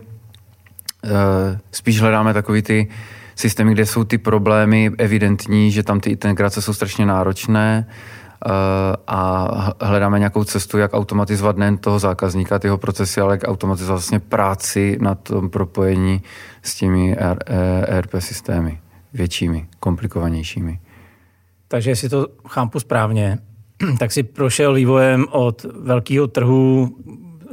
spíš 1.72 2.02
hledáme 2.02 2.34
takový 2.34 2.62
ty 2.62 2.88
systémy, 3.40 3.72
kde 3.72 3.86
jsou 3.86 4.04
ty 4.04 4.18
problémy 4.18 4.92
evidentní, 4.98 5.72
že 5.72 5.84
tam 5.84 6.00
ty 6.00 6.10
integrace 6.10 6.62
jsou 6.62 6.74
strašně 6.74 7.06
náročné 7.06 7.88
eh, 7.88 8.50
a 9.08 9.48
hledáme 9.82 10.20
nějakou 10.20 10.44
cestu, 10.44 10.78
jak 10.78 10.94
automatizovat 10.94 11.58
nejen 11.58 11.78
toho 11.78 12.00
zákazníka, 12.00 12.60
ty 12.60 12.68
jeho 12.68 12.78
procesy, 12.78 13.22
ale 13.22 13.34
jak 13.34 13.44
automatizovat 13.48 13.96
vlastně 13.96 14.20
práci 14.20 14.98
na 15.02 15.16
tom 15.16 15.50
propojení 15.50 16.22
s 16.62 16.76
těmi 16.76 17.16
ERP 17.88 18.12
systémy 18.20 18.80
většími, 19.14 19.68
komplikovanějšími. 19.80 20.80
Takže 21.68 21.92
jestli 21.92 22.10
to 22.10 22.28
chápu 22.48 22.80
správně, 22.80 23.38
tak 24.00 24.12
si 24.12 24.24
prošel 24.24 24.74
vývojem 24.74 25.26
od 25.32 25.66
velkého 25.80 26.28
trhu, 26.28 26.96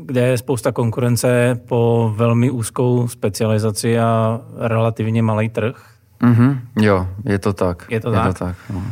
kde 0.06 0.20
je 0.20 0.38
spousta 0.38 0.72
konkurence 0.72 1.60
po 1.68 2.12
velmi 2.16 2.50
úzkou 2.50 3.08
specializaci 3.08 3.98
a 3.98 4.40
relativně 4.56 5.22
malý 5.22 5.48
trh. 5.48 5.90
Mm-hmm, 6.20 6.58
jo, 6.80 7.08
je 7.24 7.38
to 7.38 7.52
tak. 7.52 7.86
Je 7.90 8.00
to 8.00 8.10
je 8.10 8.14
tak? 8.16 8.38
To 8.38 8.44
tak 8.44 8.56
no. 8.72 8.82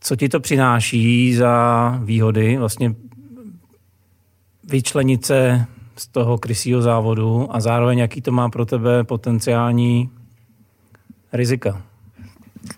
Co 0.00 0.16
ti 0.16 0.28
to 0.28 0.40
přináší 0.40 1.34
za 1.34 2.00
výhody? 2.04 2.56
Vlastně 2.56 2.94
vyčlenit 4.64 5.26
se 5.26 5.66
z 5.96 6.06
toho 6.06 6.38
krysího 6.38 6.82
závodu 6.82 7.48
a 7.50 7.60
zároveň 7.60 7.98
jaký 7.98 8.22
to 8.22 8.32
má 8.32 8.48
pro 8.48 8.66
tebe 8.66 9.04
potenciální 9.04 10.10
rizika? 11.32 11.82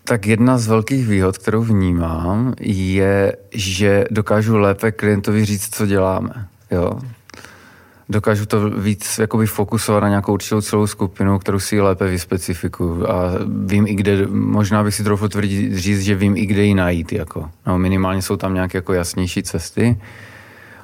Tak 0.03 0.25
jedna 0.25 0.57
z 0.57 0.67
velkých 0.67 1.07
výhod, 1.07 1.37
kterou 1.37 1.63
vnímám, 1.63 2.53
je, 2.59 3.35
že 3.53 4.05
dokážu 4.11 4.57
lépe 4.57 4.91
klientovi 4.91 5.45
říct, 5.45 5.75
co 5.75 5.85
děláme. 5.85 6.47
Jo? 6.73 6.91
Dokážu 8.09 8.45
to 8.45 8.69
víc 8.69 9.19
jakoby 9.19 9.47
fokusovat 9.47 10.03
na 10.03 10.09
nějakou 10.09 10.33
určitou 10.33 10.61
celou 10.61 10.87
skupinu, 10.87 11.39
kterou 11.39 11.59
si 11.59 11.81
lépe 11.81 12.07
vyspecifikuju 12.07 13.07
a 13.09 13.31
vím 13.65 13.87
i 13.87 13.95
kde, 13.95 14.27
možná 14.27 14.83
bych 14.83 14.95
si 14.95 15.03
trochu 15.03 15.27
tvrdit, 15.27 15.77
říct, 15.77 16.01
že 16.01 16.15
vím 16.15 16.37
i 16.37 16.45
kde 16.45 16.63
ji 16.63 16.73
najít. 16.73 17.13
Jako. 17.13 17.49
No, 17.67 17.79
minimálně 17.79 18.21
jsou 18.21 18.37
tam 18.37 18.53
nějaké 18.53 18.77
jako 18.77 18.93
jasnější 18.93 19.43
cesty. 19.43 19.97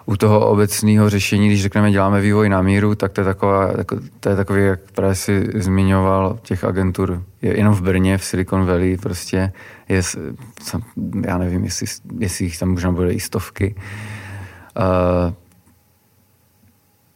U 0.05 0.17
toho 0.17 0.47
obecného 0.47 1.09
řešení, 1.09 1.47
když 1.47 1.61
řekneme, 1.61 1.91
děláme 1.91 2.21
vývoj 2.21 2.49
na 2.49 2.61
míru, 2.61 2.95
tak 2.95 3.11
to 3.11 3.21
je, 3.21 3.25
taková, 3.25 3.73
to 4.19 4.29
je 4.29 4.35
takový, 4.35 4.61
jak 4.61 4.79
právě 4.95 5.15
si 5.15 5.49
zmiňoval, 5.55 6.39
těch 6.41 6.63
agentur. 6.63 7.23
Je 7.41 7.57
jenom 7.57 7.73
v 7.73 7.81
Brně, 7.81 8.17
v 8.17 8.23
Silicon 8.23 8.65
Valley 8.65 8.97
prostě 8.97 9.51
je, 9.89 10.01
já 11.25 11.37
nevím, 11.37 11.63
jestli, 11.63 11.87
jestli 12.19 12.45
jich 12.45 12.59
tam 12.59 12.69
možná 12.69 12.91
bude 12.91 13.13
i 13.13 13.19
stovky. 13.19 13.75
Uh, 14.77 15.33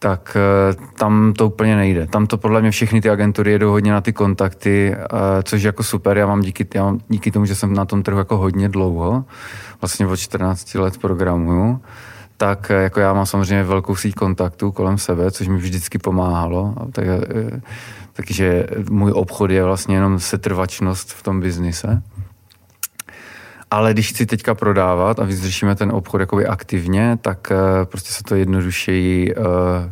tak 0.03 0.38
eh, 0.38 0.75
tam 0.98 1.33
to 1.33 1.48
úplně 1.48 1.75
nejde. 1.75 2.07
Tam 2.07 2.27
to 2.27 2.38
podle 2.38 2.62
mě 2.62 2.72
všechny 2.72 3.01
ty 3.01 3.10
agentury 3.10 3.51
jedou 3.51 3.69
hodně 3.69 3.91
na 3.91 4.01
ty 4.01 4.13
kontakty, 4.13 4.95
eh, 4.95 5.07
což 5.43 5.62
je 5.62 5.67
jako 5.67 5.83
super. 5.83 6.17
Já 6.17 6.27
mám 6.27 6.41
díky, 6.41 6.67
já 6.75 6.83
mám 6.83 7.00
díky 7.10 7.31
tomu, 7.31 7.45
že 7.45 7.55
jsem 7.55 7.74
na 7.74 7.86
tom 7.86 8.03
trhu 8.03 8.17
jako 8.17 8.38
hodně 8.38 8.69
dlouho, 8.69 9.25
vlastně 9.81 10.07
od 10.07 10.15
14 10.15 10.75
let 10.75 10.98
programuju, 10.98 11.81
tak 12.38 12.72
eh, 12.72 12.83
jako 12.83 13.00
já 13.00 13.13
mám 13.13 13.25
samozřejmě 13.25 13.63
velkou 13.63 13.95
síť 13.95 14.15
kontaktů 14.15 14.72
kolem 14.72 14.98
sebe, 14.98 15.31
což 15.31 15.48
mi 15.48 15.57
vždycky 15.57 15.98
pomáhalo. 15.98 16.74
Tak, 16.91 17.05
takže 18.13 18.67
můj 18.89 19.12
obchod 19.12 19.51
je 19.51 19.63
vlastně 19.63 19.95
jenom 19.95 20.19
setrvačnost 20.19 21.13
v 21.13 21.24
tom 21.24 21.39
biznise. 21.39 22.01
Ale 23.74 23.94
když 23.94 24.10
chci 24.10 24.25
teďka 24.25 24.56
prodávat 24.56 25.20
a 25.20 25.24
vyzřešíme 25.24 25.75
ten 25.75 25.92
obchod 25.92 26.22
jakoby 26.22 26.46
aktivně, 26.46 27.18
tak 27.22 27.51
uh, 27.51 27.86
prostě 27.86 28.12
se 28.12 28.24
to 28.24 28.36
jednodušeji 28.36 29.36
uh, 29.36 29.44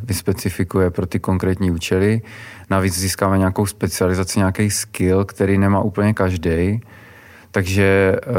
vyspecifikuje 0.03 0.89
pro 0.89 1.05
ty 1.05 1.19
konkrétní 1.19 1.71
účely. 1.71 2.21
Navíc 2.69 2.97
získáme 2.97 3.37
nějakou 3.37 3.65
specializaci, 3.65 4.39
nějaký 4.39 4.71
skill, 4.71 5.25
který 5.25 5.57
nemá 5.57 5.81
úplně 5.81 6.13
každý. 6.13 6.81
Takže, 7.51 8.15
uh, 8.27 8.35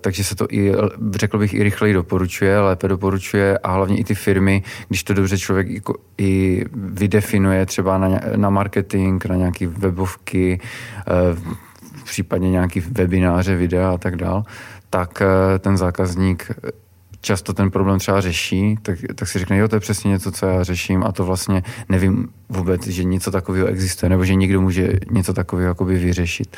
takže 0.00 0.24
se 0.24 0.36
to 0.36 0.46
i, 0.50 0.72
řekl 1.14 1.38
bych, 1.38 1.54
i 1.54 1.62
rychleji 1.62 1.94
doporučuje, 1.94 2.60
lépe 2.60 2.88
doporučuje 2.88 3.58
a 3.58 3.72
hlavně 3.72 3.96
i 3.96 4.04
ty 4.04 4.14
firmy, 4.14 4.62
když 4.88 5.04
to 5.04 5.14
dobře 5.14 5.38
člověk 5.38 5.68
i, 5.68 5.82
i 6.18 6.64
vydefinuje 6.74 7.66
třeba 7.66 7.98
na, 7.98 8.08
na 8.36 8.50
marketing, 8.50 9.24
na 9.24 9.36
nějaké 9.36 9.66
webovky, 9.66 10.60
případně 12.04 12.50
nějaký 12.50 12.80
webináře, 12.80 13.56
videa 13.56 13.90
a 13.90 13.98
tak 13.98 14.16
dál, 14.16 14.44
tak 14.94 15.22
eh, 15.22 15.58
ten 15.58 15.76
zákazník 15.76 16.50
často 17.20 17.52
ten 17.52 17.70
problém 17.70 17.98
třeba 17.98 18.20
řeší, 18.20 18.78
tak, 18.82 18.98
tak 19.14 19.28
si 19.28 19.38
řekne, 19.38 19.56
jo, 19.56 19.68
to 19.68 19.76
je 19.76 19.80
přesně 19.80 20.10
něco, 20.10 20.32
co 20.32 20.46
já 20.46 20.62
řeším 20.62 21.04
a 21.04 21.12
to 21.12 21.24
vlastně 21.24 21.62
nevím 21.88 22.28
vůbec, 22.48 22.86
že 22.86 23.04
něco 23.04 23.30
takového 23.30 23.66
existuje, 23.66 24.10
nebo 24.10 24.24
že 24.24 24.34
někdo 24.34 24.60
může 24.60 24.92
něco 25.10 25.34
takového 25.34 25.68
jakoby 25.68 25.98
vyřešit. 25.98 26.56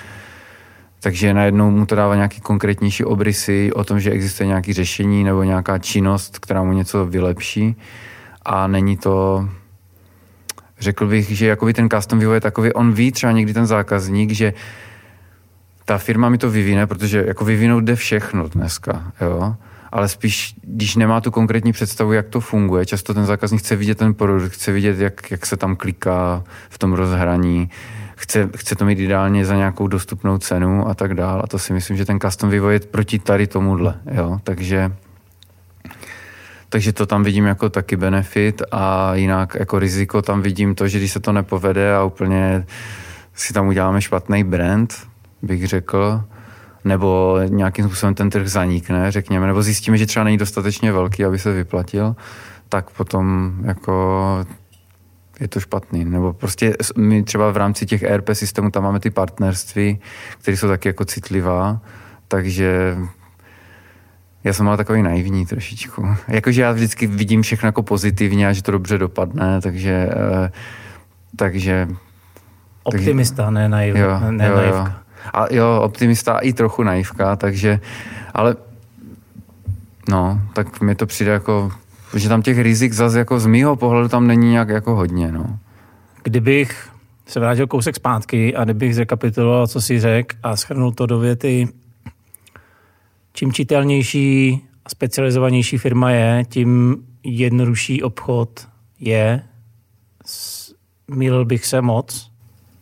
Takže 1.01 1.35
najednou 1.35 1.71
mu 1.71 1.87
to 1.87 1.95
dává 1.95 2.15
nějaký 2.15 2.41
konkrétnější 2.41 3.05
obrysy 3.05 3.73
o 3.73 3.85
tom, 3.85 4.01
že 4.01 4.11
existuje 4.11 4.47
nějaké 4.47 4.73
řešení 4.73 5.25
nebo 5.25 5.43
nějaká 5.43 5.79
činnost, 5.79 6.39
která 6.39 6.63
mu 6.63 6.73
něco 6.73 7.07
vylepší 7.07 7.77
a 8.45 8.67
není 8.67 8.97
to, 8.97 9.49
řekl 10.81 11.07
bych, 11.07 11.31
že 11.31 11.47
jakoby 11.47 11.73
ten 11.73 11.89
custom 11.89 12.19
vývoj 12.19 12.37
je 12.37 12.41
takový, 12.41 12.73
on 12.73 12.93
ví 12.93 13.13
třeba 13.13 13.33
někdy 13.33 13.55
ten 13.55 13.67
zákazník, 13.67 14.31
že 14.31 14.53
ta 15.89 15.99
firma 15.99 16.29
mi 16.29 16.39
to 16.39 16.51
vyvine, 16.51 16.87
protože 16.87 17.25
jako 17.27 17.45
vyvinout 17.45 17.85
jde 17.85 17.97
všechno 17.97 18.49
dneska, 18.49 19.13
jo. 19.21 19.55
Ale 19.93 20.09
spíš, 20.09 20.55
když 20.63 20.97
nemá 20.97 21.21
tu 21.21 21.31
konkrétní 21.31 21.73
představu, 21.73 22.13
jak 22.13 22.29
to 22.29 22.41
funguje, 22.41 22.87
často 22.87 23.15
ten 23.15 23.27
zákazník 23.27 23.61
chce 23.61 23.77
vidět 23.77 23.99
ten 23.99 24.15
produkt, 24.15 24.53
chce 24.53 24.73
vidět, 24.73 24.99
jak, 24.99 25.31
jak 25.31 25.47
se 25.47 25.57
tam 25.57 25.77
kliká 25.77 26.45
v 26.69 26.79
tom 26.79 26.93
rozhraní, 26.93 27.71
chce, 28.17 28.49
chce 28.57 28.77
to 28.77 28.85
mít 28.85 28.99
ideálně 28.99 29.45
za 29.45 29.57
nějakou 29.57 29.89
dostupnou 29.89 30.39
cenu 30.39 30.89
a 30.89 30.95
tak 30.95 31.15
dále. 31.15 31.43
A 31.43 31.47
to 31.47 31.59
si 31.59 31.73
myslím, 31.73 31.97
že 31.97 32.05
ten 32.05 32.21
custom 32.21 32.51
vývoj 32.51 32.73
je 32.73 32.81
proti 32.81 33.19
tady 33.19 33.47
tomuhle, 33.47 33.95
jo. 34.13 34.41
Takže 34.45 34.93
takže 36.69 36.93
to 36.93 37.07
tam 37.07 37.25
vidím 37.25 37.47
jako 37.47 37.69
taky 37.69 37.97
benefit 37.97 38.63
a 38.73 39.15
jinak 39.15 39.57
jako 39.59 39.79
riziko 39.79 40.23
tam 40.23 40.43
vidím 40.43 40.75
to, 40.75 40.89
že 40.89 40.99
když 40.99 41.13
se 41.13 41.21
to 41.21 41.33
nepovede 41.33 41.95
a 41.95 42.05
úplně 42.05 42.67
si 43.35 43.53
tam 43.53 43.69
uděláme 43.69 44.01
špatný 44.01 44.45
brand, 44.45 44.95
bych 45.43 45.67
řekl, 45.67 46.25
nebo 46.85 47.39
nějakým 47.49 47.85
způsobem 47.85 48.15
ten 48.15 48.31
trh 48.31 48.49
zanikne, 48.49 49.11
řekněme, 49.11 49.47
nebo 49.47 49.63
zjistíme, 49.63 49.99
že 49.99 50.07
třeba 50.07 50.25
není 50.25 50.39
dostatečně 50.39 50.93
velký, 50.93 51.25
aby 51.25 51.39
se 51.39 51.53
vyplatil, 51.53 52.17
tak 52.69 52.91
potom 52.91 53.55
jako 53.65 54.45
je 55.41 55.49
to 55.49 55.61
špatný. 55.61 56.05
Nebo 56.05 56.33
prostě 56.33 56.77
my 56.97 57.23
třeba 57.23 57.51
v 57.51 57.57
rámci 57.57 57.87
těch 57.87 58.03
ERP 58.03 58.29
systémů 58.33 58.71
tam 58.71 58.83
máme 58.83 59.01
ty 59.01 59.11
partnerství, 59.11 59.99
které 60.39 60.57
jsou 60.57 60.69
taky 60.69 60.89
jako 60.89 61.05
citlivá, 61.05 61.81
takže 62.29 62.97
já 64.45 64.53
jsem 64.53 64.69
ale 64.69 64.77
takový 64.77 65.03
naivní 65.03 65.47
trošičku. 65.47 66.07
Jakože 66.29 66.63
já 66.63 66.73
vždycky 66.73 67.07
vidím 67.07 67.43
všechno 67.43 67.67
jako 67.67 67.83
pozitivně 67.83 68.49
a 68.49 68.53
že 68.53 68.63
to 68.63 68.73
dobře 68.73 68.99
dopadne, 68.99 69.61
takže 69.61 70.09
eh, 70.11 70.53
takže 71.37 71.89
Optimista, 72.83 73.45
takže, 73.45 73.55
ne, 73.55 73.69
naiv, 73.69 73.97
jo, 73.97 74.21
ne 74.31 74.47
jo, 74.47 74.57
naivka. 74.57 74.79
Jo. 74.79 75.06
A 75.33 75.55
jo, 75.55 75.81
optimista 75.83 76.39
i 76.39 76.53
trochu 76.53 76.83
naivka, 76.83 77.37
takže, 77.37 77.81
ale 78.35 78.57
no, 80.09 80.41
tak 80.53 80.81
mi 80.81 80.95
to 80.95 81.07
přijde 81.07 81.31
jako, 81.31 81.73
že 82.17 82.29
tam 82.29 82.43
těch 82.43 82.59
rizik 82.59 82.93
zase 82.93 83.19
jako 83.19 83.41
z 83.41 83.47
mýho 83.47 83.77
pohledu 83.77 84.09
tam 84.09 84.27
není 84.27 84.51
nějak 84.51 84.69
jako 84.69 84.95
hodně, 84.95 85.33
no. 85.33 85.59
Kdybych 86.23 86.89
se 87.27 87.41
vrátil 87.41 87.67
kousek 87.67 87.97
zpátky 87.97 88.57
a 88.57 88.65
kdybych 88.65 88.95
zrekapituloval, 88.95 89.67
co 89.67 89.81
si 89.81 90.01
řekl 90.01 90.37
a 90.43 90.57
schrnul 90.57 90.93
to 90.93 91.07
do 91.07 91.19
věty, 91.19 91.69
čím 93.33 93.53
čitelnější 93.53 94.63
a 94.85 94.89
specializovanější 94.89 95.79
firma 95.79 96.11
je, 96.11 96.45
tím 96.49 96.97
jednodušší 97.23 98.03
obchod 98.03 98.69
je. 99.01 99.43
Mýlil 101.11 101.45
bych 101.45 101.67
se 101.67 101.83
moc. 101.83 102.31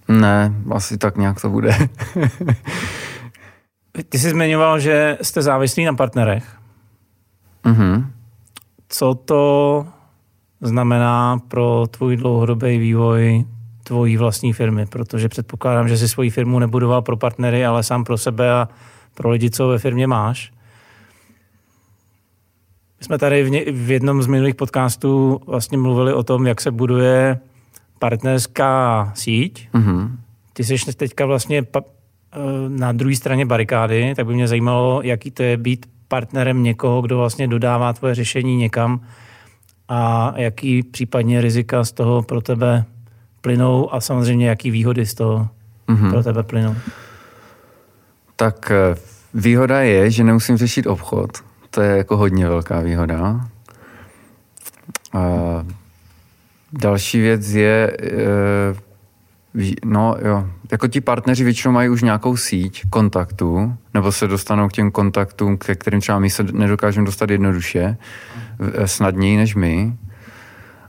Ne, 0.09 0.55
asi 0.71 0.99
tak 0.99 1.17
nějak 1.17 1.41
to 1.41 1.49
bude. 1.51 1.73
Ty 4.09 4.19
jsi 4.19 4.31
zmiňoval, 4.31 4.81
že 4.81 5.19
jste 5.23 5.43
závislí 5.43 5.85
na 5.85 5.95
partnerech. 5.95 6.57
Mm-hmm. 7.65 8.07
Co 8.89 9.15
to 9.15 9.87
znamená 10.61 11.39
pro 11.49 11.87
tvůj 11.91 12.17
dlouhodobý 12.17 12.79
vývoj 12.79 13.45
tvojí 13.85 14.17
vlastní 14.17 14.53
firmy? 14.53 14.87
Protože 14.87 15.29
předpokládám, 15.29 15.89
že 15.89 15.99
si 15.99 16.09
svoji 16.09 16.31
firmu 16.31 16.59
nebudoval 16.59 17.03
pro 17.03 17.17
partnery, 17.17 17.67
ale 17.67 17.83
sám 17.83 18.05
pro 18.05 18.19
sebe 18.19 18.53
a 18.53 18.69
pro 19.15 19.31
lidi, 19.31 19.51
co 19.51 19.69
ve 19.69 19.79
firmě 19.79 20.07
máš. 20.07 20.53
My 22.99 23.05
jsme 23.05 23.19
tady 23.19 23.45
v, 23.45 23.51
ně, 23.51 23.65
v 23.73 23.91
jednom 23.91 24.23
z 24.23 24.27
minulých 24.27 24.55
podcastů 24.55 25.41
vlastně 25.47 25.79
mluvili 25.79 26.13
o 26.13 26.23
tom, 26.23 26.47
jak 26.47 26.61
se 26.61 26.71
buduje 26.71 27.39
partnerská 28.05 29.13
síť. 29.17 29.69
Mm-hmm. 29.73 30.09
Ty 30.53 30.65
jsi 30.65 30.93
teďka 30.93 31.27
vlastně 31.27 31.63
pa, 31.63 31.81
eh, 31.81 32.39
na 32.69 32.93
druhé 32.93 33.17
straně 33.17 33.47
barikády, 33.47 34.13
tak 34.17 34.27
by 34.27 34.35
mě 34.35 34.49
zajímalo, 34.49 35.01
jaký 35.03 35.31
to 35.31 35.43
je 35.43 35.57
být 35.57 35.87
partnerem 36.09 36.63
někoho, 36.63 37.03
kdo 37.03 37.17
vlastně 37.19 37.49
dodává 37.49 37.93
tvoje 37.93 38.15
řešení 38.15 38.57
někam 38.57 39.01
a 39.89 40.33
jaký 40.37 40.83
případně 40.83 41.41
rizika 41.41 41.85
z 41.85 41.93
toho 41.93 42.23
pro 42.23 42.41
tebe 42.41 42.85
plynou 43.41 43.95
a 43.95 44.01
samozřejmě 44.01 44.49
jaký 44.49 44.71
výhody 44.71 45.07
z 45.07 45.15
toho 45.15 45.49
mm-hmm. 45.89 46.11
pro 46.11 46.23
tebe 46.23 46.43
plynou. 46.43 46.77
Tak 48.37 48.71
eh, 48.71 49.01
výhoda 49.35 49.81
je, 49.81 50.11
že 50.11 50.25
nemusím 50.25 50.57
řešit 50.57 50.87
obchod. 50.87 51.31
To 51.71 51.81
je 51.81 51.97
jako 51.97 52.17
hodně 52.17 52.49
velká 52.49 52.81
výhoda. 52.81 53.49
A 55.13 55.21
Další 56.79 57.21
věc 57.21 57.51
je, 57.51 57.97
eh, 58.03 59.75
no 59.85 60.17
jo, 60.25 60.47
jako 60.73 60.89
ti 60.89 61.01
partneři 61.01 61.45
většinou 61.45 61.73
mají 61.73 61.89
už 61.89 62.03
nějakou 62.03 62.37
síť 62.37 62.83
kontaktů, 62.91 63.75
nebo 63.95 64.13
se 64.13 64.27
dostanou 64.27 64.69
k 64.69 64.73
těm 64.73 64.91
kontaktům, 64.91 65.59
ke 65.59 65.75
kterým 65.75 66.01
třeba 66.01 66.19
my 66.19 66.31
se 66.31 66.43
nedokážeme 66.53 67.07
dostat 67.07 67.31
jednoduše, 67.31 67.97
eh, 68.75 68.89
snadněji 68.89 69.37
než 69.37 69.55
my. 69.55 69.93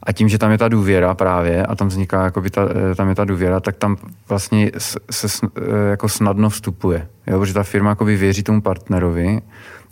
A 0.04 0.12
tím, 0.12 0.30
že 0.30 0.38
tam 0.38 0.52
je 0.52 0.58
ta 0.58 0.68
důvěra 0.68 1.14
právě 1.14 1.66
a 1.66 1.76
tam 1.76 1.88
vzniká, 1.88 2.24
jakoby 2.24 2.50
ta, 2.50 2.70
eh, 2.92 2.96
tam 2.96 3.10
je 3.10 3.16
ta 3.16 3.26
důvěra, 3.26 3.60
tak 3.60 3.76
tam 3.76 3.98
vlastně 4.30 4.72
se, 4.78 5.00
se 5.12 5.28
jako 5.90 6.10
snadno 6.10 6.50
vstupuje. 6.50 7.08
Jo? 7.28 7.40
Protože 7.40 7.54
ta 7.54 7.64
firma 7.64 7.90
jakoby 7.90 8.18
věří 8.18 8.44
tomu 8.44 8.62
partnerovi 8.62 9.42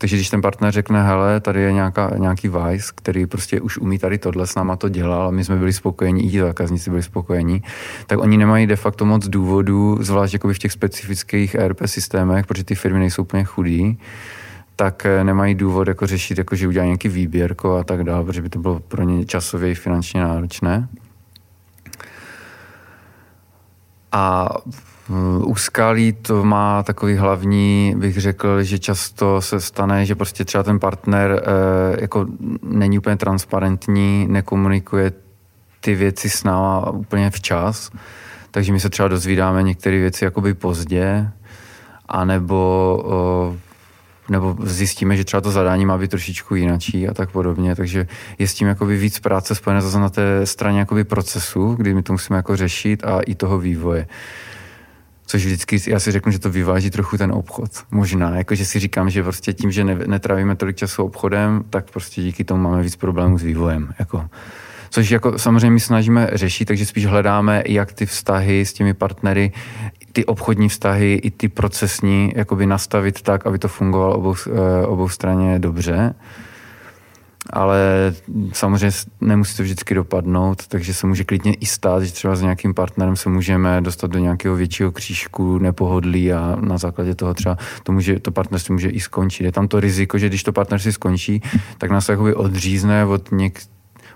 takže 0.04 0.16
když 0.16 0.30
ten 0.30 0.42
partner 0.42 0.72
řekne, 0.72 1.04
hele, 1.04 1.40
tady 1.40 1.62
je 1.62 1.74
nějaká, 1.74 2.12
nějaký 2.18 2.48
Vice, 2.48 2.92
který 2.96 3.26
prostě 3.26 3.62
už 3.62 3.78
umí 3.78 4.00
tady 4.00 4.18
tohle, 4.18 4.48
s 4.48 4.56
náma 4.56 4.76
to 4.76 4.90
dělal 4.90 5.32
my 5.32 5.44
jsme 5.44 5.56
byli 5.56 5.74
spokojení, 5.74 6.26
i 6.26 6.30
ti 6.30 6.40
zákazníci 6.40 6.90
byli 6.90 7.04
spokojení, 7.04 7.64
tak 8.08 8.20
oni 8.20 8.38
nemají 8.38 8.68
de 8.68 8.76
facto 8.76 9.06
moc 9.06 9.28
důvodů, 9.28 9.98
zvlášť 10.02 10.34
jakoby 10.34 10.54
v 10.54 10.60
těch 10.60 10.72
specifických 10.72 11.56
ERP 11.56 11.82
systémech, 11.86 12.46
protože 12.46 12.64
ty 12.64 12.76
firmy 12.76 13.00
nejsou 13.00 13.22
úplně 13.22 13.44
chudí, 13.44 14.00
tak 14.76 15.06
eh, 15.06 15.24
nemají 15.24 15.56
důvod 15.56 15.88
jako 15.88 16.08
řešit, 16.08 16.38
jako 16.38 16.56
že 16.56 16.68
udělají 16.68 16.88
nějaký 16.90 17.10
výběrko 17.10 17.76
a 17.76 17.84
tak 17.84 18.04
dále, 18.04 18.26
protože 18.26 18.42
by 18.42 18.50
to 18.50 18.60
bylo 18.60 18.80
pro 18.80 19.04
ně 19.04 19.26
časově 19.26 19.72
i 19.72 19.76
finančně 19.76 20.22
náročné. 20.22 20.88
A 24.12 24.50
u 25.46 25.56
skalí 25.56 26.14
to 26.14 26.44
má 26.44 26.84
takový 26.84 27.16
hlavní, 27.16 27.96
bych 27.98 28.18
řekl, 28.18 28.64
že 28.64 28.80
často 28.80 29.42
se 29.42 29.62
stane, 29.62 30.06
že 30.06 30.16
prostě 30.16 30.46
třeba 30.46 30.64
ten 30.64 30.80
partner 30.80 31.44
eh, 31.44 32.02
jako 32.02 32.26
není 32.64 32.98
úplně 33.00 33.16
transparentní, 33.18 34.28
nekomunikuje 34.30 35.12
ty 35.80 35.96
věci 35.96 36.30
s 36.30 36.44
náma 36.44 36.92
úplně 36.92 37.30
včas, 37.30 37.92
takže 38.52 38.74
my 38.74 38.80
se 38.80 38.90
třeba 38.90 39.08
dozvídáme 39.08 39.64
některé 39.64 40.00
věci 40.00 40.26
jakoby 40.26 40.54
pozdě, 40.54 41.32
anebo 42.10 43.04
nebo 44.30 44.56
zjistíme, 44.64 45.18
že 45.18 45.24
třeba 45.24 45.42
to 45.42 45.52
zadání 45.52 45.86
má 45.86 45.98
být 45.98 46.12
trošičku 46.12 46.56
jinačí 46.56 47.08
a 47.08 47.14
tak 47.14 47.32
podobně, 47.32 47.76
takže 47.76 48.08
je 48.40 48.48
s 48.48 48.54
tím 48.54 48.68
jakoby 48.68 48.98
víc 48.98 49.20
práce 49.20 49.56
spojené 49.56 49.82
zase 49.82 50.00
na 50.00 50.10
té 50.10 50.46
straně 50.46 50.80
jakoby 50.80 51.04
procesu, 51.04 51.76
kdy 51.76 51.94
my 51.94 52.04
to 52.04 52.14
musíme 52.14 52.38
jako 52.38 52.56
řešit 52.56 53.04
a 53.04 53.20
i 53.20 53.36
toho 53.36 53.60
vývoje. 53.60 54.08
Což 55.34 55.46
vždycky, 55.46 55.78
já 55.88 56.00
si 56.00 56.12
řeknu, 56.12 56.32
že 56.32 56.40
to 56.40 56.50
vyváží 56.50 56.90
trochu 56.90 57.18
ten 57.18 57.32
obchod. 57.32 57.72
Možná, 57.92 58.38
jakože 58.38 58.66
si 58.66 58.80
říkám, 58.80 59.10
že 59.10 59.24
prostě 59.24 59.54
tím, 59.54 59.72
že 59.72 59.84
ne, 59.84 59.96
netravíme 59.96 60.56
tolik 60.56 60.76
času 60.76 61.04
obchodem, 61.04 61.64
tak 61.70 61.92
prostě 61.92 62.22
díky 62.22 62.44
tomu 62.44 62.64
máme 62.64 62.82
víc 62.82 62.96
problémů 62.96 63.38
s 63.38 63.44
vývojem. 63.44 63.94
Jako. 64.00 64.30
Což 64.90 65.10
jako 65.10 65.40
samozřejmě 65.40 65.72
my 65.72 65.80
snažíme 65.80 66.30
řešit, 66.34 66.66
takže 66.66 66.86
spíš 66.86 67.06
hledáme, 67.06 67.64
jak 67.68 67.94
ty 67.94 68.06
vztahy 68.06 68.66
s 68.66 68.74
těmi 68.74 68.94
partnery, 68.94 69.52
ty 70.12 70.26
obchodní 70.26 70.70
vztahy, 70.70 71.14
i 71.14 71.32
ty 71.32 71.50
procesní, 71.50 72.34
jakoby 72.36 72.66
nastavit 72.66 73.22
tak, 73.22 73.48
aby 73.48 73.60
to 73.60 73.68
fungovalo 73.68 74.18
obou, 74.18 74.36
eh, 74.48 74.86
obou 74.86 75.10
straně 75.10 75.60
dobře 75.60 76.14
ale 77.50 78.14
samozřejmě 78.54 78.98
nemusí 79.22 79.58
to 79.58 79.64
vždycky 79.64 79.96
dopadnout, 79.96 80.68
takže 80.68 80.94
se 80.94 81.08
může 81.08 81.24
klidně 81.24 81.54
i 81.54 81.66
stát, 81.66 82.04
že 82.04 82.12
třeba 82.12 82.36
s 82.36 82.42
nějakým 82.42 82.74
partnerem 82.74 83.16
se 83.16 83.30
můžeme 83.30 83.82
dostat 83.82 84.12
do 84.12 84.20
nějakého 84.20 84.56
většího 84.56 84.92
křížku, 84.92 85.58
nepohodlí 85.58 86.34
a 86.34 86.58
na 86.62 86.78
základě 86.78 87.16
toho 87.16 87.34
třeba 87.34 87.58
to, 87.84 87.92
může, 87.92 88.20
to 88.20 88.32
partnerství 88.32 88.74
může 88.74 88.90
i 88.90 89.00
skončit. 89.00 89.44
Je 89.44 89.52
tam 89.52 89.68
to 89.68 89.80
riziko, 89.80 90.18
že 90.18 90.30
když 90.30 90.44
to 90.44 90.54
partnerství 90.54 90.92
skončí, 90.92 91.42
tak 91.78 91.92
nás 91.92 92.06
to 92.06 92.14
odřízne 92.36 93.06
od, 93.06 93.32
něk, 93.32 93.60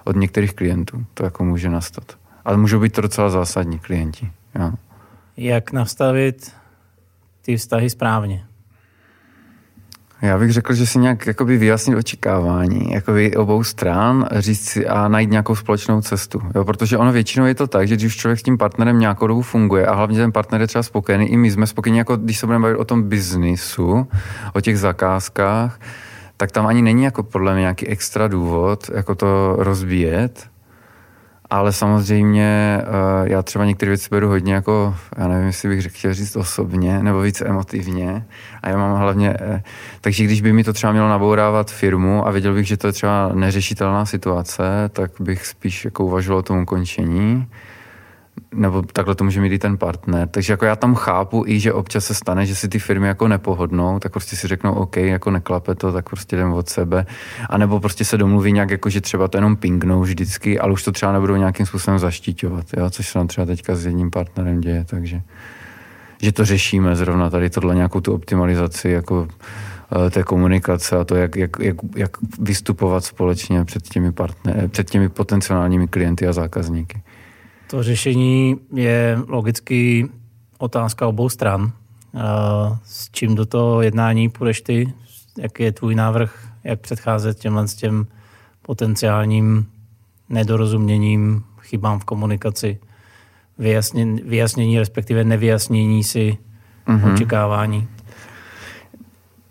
od 0.03 0.15
některých 0.15 0.53
klientů. 0.53 1.05
To 1.13 1.23
jako 1.23 1.45
může 1.45 1.69
nastat. 1.69 2.17
Ale 2.45 2.57
můžou 2.57 2.79
být 2.79 2.93
to 2.93 3.01
docela 3.01 3.29
zásadní 3.29 3.79
klienti. 3.79 4.31
Jo. 4.59 4.71
Jak 5.37 5.71
nastavit 5.71 6.51
ty 7.41 7.57
vztahy 7.57 7.89
správně? 7.89 8.46
Já 10.21 10.37
bych 10.37 10.51
řekl, 10.51 10.73
že 10.73 10.85
si 10.85 10.99
nějak 10.99 11.27
jakoby 11.27 11.57
vyjasnit 11.57 11.97
očekávání 11.97 12.91
jakoby 12.91 13.35
obou 13.35 13.63
stran, 13.63 14.27
říct 14.31 14.69
si 14.69 14.87
a 14.87 15.07
najít 15.07 15.31
nějakou 15.31 15.55
společnou 15.55 16.01
cestu. 16.01 16.41
Jo, 16.55 16.63
protože 16.63 16.97
ono 16.97 17.11
většinou 17.11 17.45
je 17.45 17.55
to 17.55 17.67
tak, 17.67 17.87
že 17.87 17.95
když 17.95 18.17
člověk 18.17 18.39
s 18.39 18.43
tím 18.43 18.57
partnerem 18.57 18.99
nějakou 18.99 19.27
dobu 19.27 19.41
funguje 19.41 19.85
a 19.85 19.95
hlavně 19.95 20.17
ten 20.17 20.31
partner 20.31 20.61
je 20.61 20.67
třeba 20.67 20.83
spokojený, 20.83 21.25
i 21.25 21.37
my 21.37 21.51
jsme 21.51 21.67
spokojení, 21.67 21.97
jako 21.97 22.15
když 22.15 22.39
se 22.39 22.45
budeme 22.45 22.61
bavit 22.61 22.77
o 22.77 22.85
tom 22.85 23.03
biznisu, 23.03 24.07
o 24.53 24.61
těch 24.61 24.79
zakázkách, 24.79 25.79
tak 26.37 26.51
tam 26.51 26.67
ani 26.67 26.81
není 26.81 27.03
jako 27.03 27.23
podle 27.23 27.53
mě 27.53 27.61
nějaký 27.61 27.87
extra 27.87 28.27
důvod, 28.27 28.89
jako 28.93 29.15
to 29.15 29.55
rozbíjet, 29.57 30.47
ale 31.49 31.73
samozřejmě 31.73 32.81
uh, 32.81 33.27
já 33.27 33.43
třeba 33.43 33.65
některé 33.65 33.89
věci 33.89 34.07
beru 34.11 34.27
hodně 34.27 34.53
jako, 34.53 34.95
já 35.17 35.27
nevím, 35.27 35.47
jestli 35.47 35.69
bych 35.69 35.97
chtěl 35.97 36.13
říct 36.13 36.35
osobně, 36.35 37.03
nebo 37.03 37.21
víc 37.21 37.41
emotivně. 37.41 38.25
A 38.63 38.69
já 38.69 38.77
mám 38.77 38.97
hlavně, 38.97 39.29
uh, 39.29 39.59
takže 40.01 40.23
když 40.23 40.41
by 40.41 40.53
mi 40.53 40.63
to 40.63 40.73
třeba 40.73 40.91
mělo 40.91 41.09
nabourávat 41.09 41.71
firmu 41.71 42.27
a 42.27 42.31
věděl 42.31 42.53
bych, 42.53 42.67
že 42.67 42.77
to 42.77 42.87
je 42.87 42.93
třeba 42.93 43.31
neřešitelná 43.33 44.05
situace, 44.05 44.63
tak 44.93 45.11
bych 45.19 45.45
spíš 45.45 45.85
jako 45.85 46.05
uvažoval 46.05 46.39
o 46.39 46.43
tom 46.43 46.61
ukončení 46.61 47.47
nebo 48.53 48.81
takhle 48.81 49.15
to 49.15 49.23
může 49.23 49.41
mít 49.41 49.51
i 49.51 49.59
ten 49.59 49.77
partner. 49.77 50.27
Takže 50.27 50.53
jako 50.53 50.65
já 50.65 50.75
tam 50.75 50.95
chápu 50.95 51.43
i, 51.47 51.59
že 51.59 51.73
občas 51.73 52.05
se 52.05 52.13
stane, 52.13 52.45
že 52.45 52.55
si 52.55 52.69
ty 52.69 52.79
firmy 52.79 53.07
jako 53.07 53.27
nepohodnou, 53.27 53.99
tak 53.99 54.11
prostě 54.11 54.35
si 54.35 54.47
řeknou, 54.47 54.73
OK, 54.73 54.97
jako 54.97 55.31
neklape 55.31 55.75
to, 55.75 55.91
tak 55.91 56.09
prostě 56.09 56.35
jdem 56.35 56.53
od 56.53 56.69
sebe. 56.69 57.05
A 57.49 57.57
nebo 57.57 57.79
prostě 57.79 58.05
se 58.05 58.17
domluví 58.17 58.51
nějak, 58.51 58.69
jako, 58.69 58.89
že 58.89 59.01
třeba 59.01 59.27
to 59.27 59.37
jenom 59.37 59.55
pingnou 59.55 60.01
vždycky, 60.01 60.59
ale 60.59 60.73
už 60.73 60.83
to 60.83 60.91
třeba 60.91 61.11
nebudou 61.11 61.35
nějakým 61.35 61.65
způsobem 61.65 61.99
zaštiťovat, 61.99 62.65
jo? 62.77 62.89
což 62.89 63.09
se 63.09 63.19
nám 63.19 63.27
třeba 63.27 63.45
teďka 63.45 63.75
s 63.75 63.85
jedním 63.85 64.11
partnerem 64.11 64.61
děje, 64.61 64.85
takže 64.89 65.21
že 66.21 66.31
to 66.31 66.45
řešíme 66.45 66.95
zrovna 66.95 67.29
tady 67.29 67.49
tohle 67.49 67.75
nějakou 67.75 68.01
tu 68.01 68.13
optimalizaci 68.13 68.89
jako 68.89 69.27
eh, 70.07 70.09
té 70.09 70.23
komunikace 70.23 70.97
a 70.97 71.03
to, 71.03 71.15
jak, 71.15 71.35
jak, 71.35 71.51
jak, 71.59 71.75
jak 71.95 72.17
vystupovat 72.39 73.05
společně 73.05 73.65
před 73.65 73.83
těmi, 73.89 74.11
partner, 74.11 74.67
před 74.67 74.89
těmi 74.89 75.09
potenciálními 75.09 75.87
klienty 75.87 76.27
a 76.27 76.33
zákazníky. 76.33 77.01
To 77.69 77.83
řešení 77.83 78.55
je 78.73 79.19
logicky 79.27 80.09
otázka 80.57 81.07
obou 81.07 81.29
stran. 81.29 81.71
S 82.83 83.09
čím 83.11 83.35
do 83.35 83.45
toho 83.45 83.81
jednání 83.81 84.29
půjdeš 84.29 84.61
ty? 84.61 84.93
Jaký 85.37 85.63
je 85.63 85.71
tvůj 85.71 85.95
návrh, 85.95 86.47
jak 86.63 86.79
předcházet 86.79 87.39
těmhle 87.39 87.67
s 87.67 87.75
těm 87.75 88.07
potenciálním 88.61 89.65
nedorozuměním, 90.29 91.43
chybám 91.61 91.99
v 91.99 92.05
komunikaci, 92.05 92.79
vyjasnění, 93.57 94.21
vyjasnění 94.21 94.79
respektive 94.79 95.23
nevyjasnění 95.23 96.03
si 96.03 96.37
mm-hmm. 96.87 97.13
očekávání? 97.13 97.87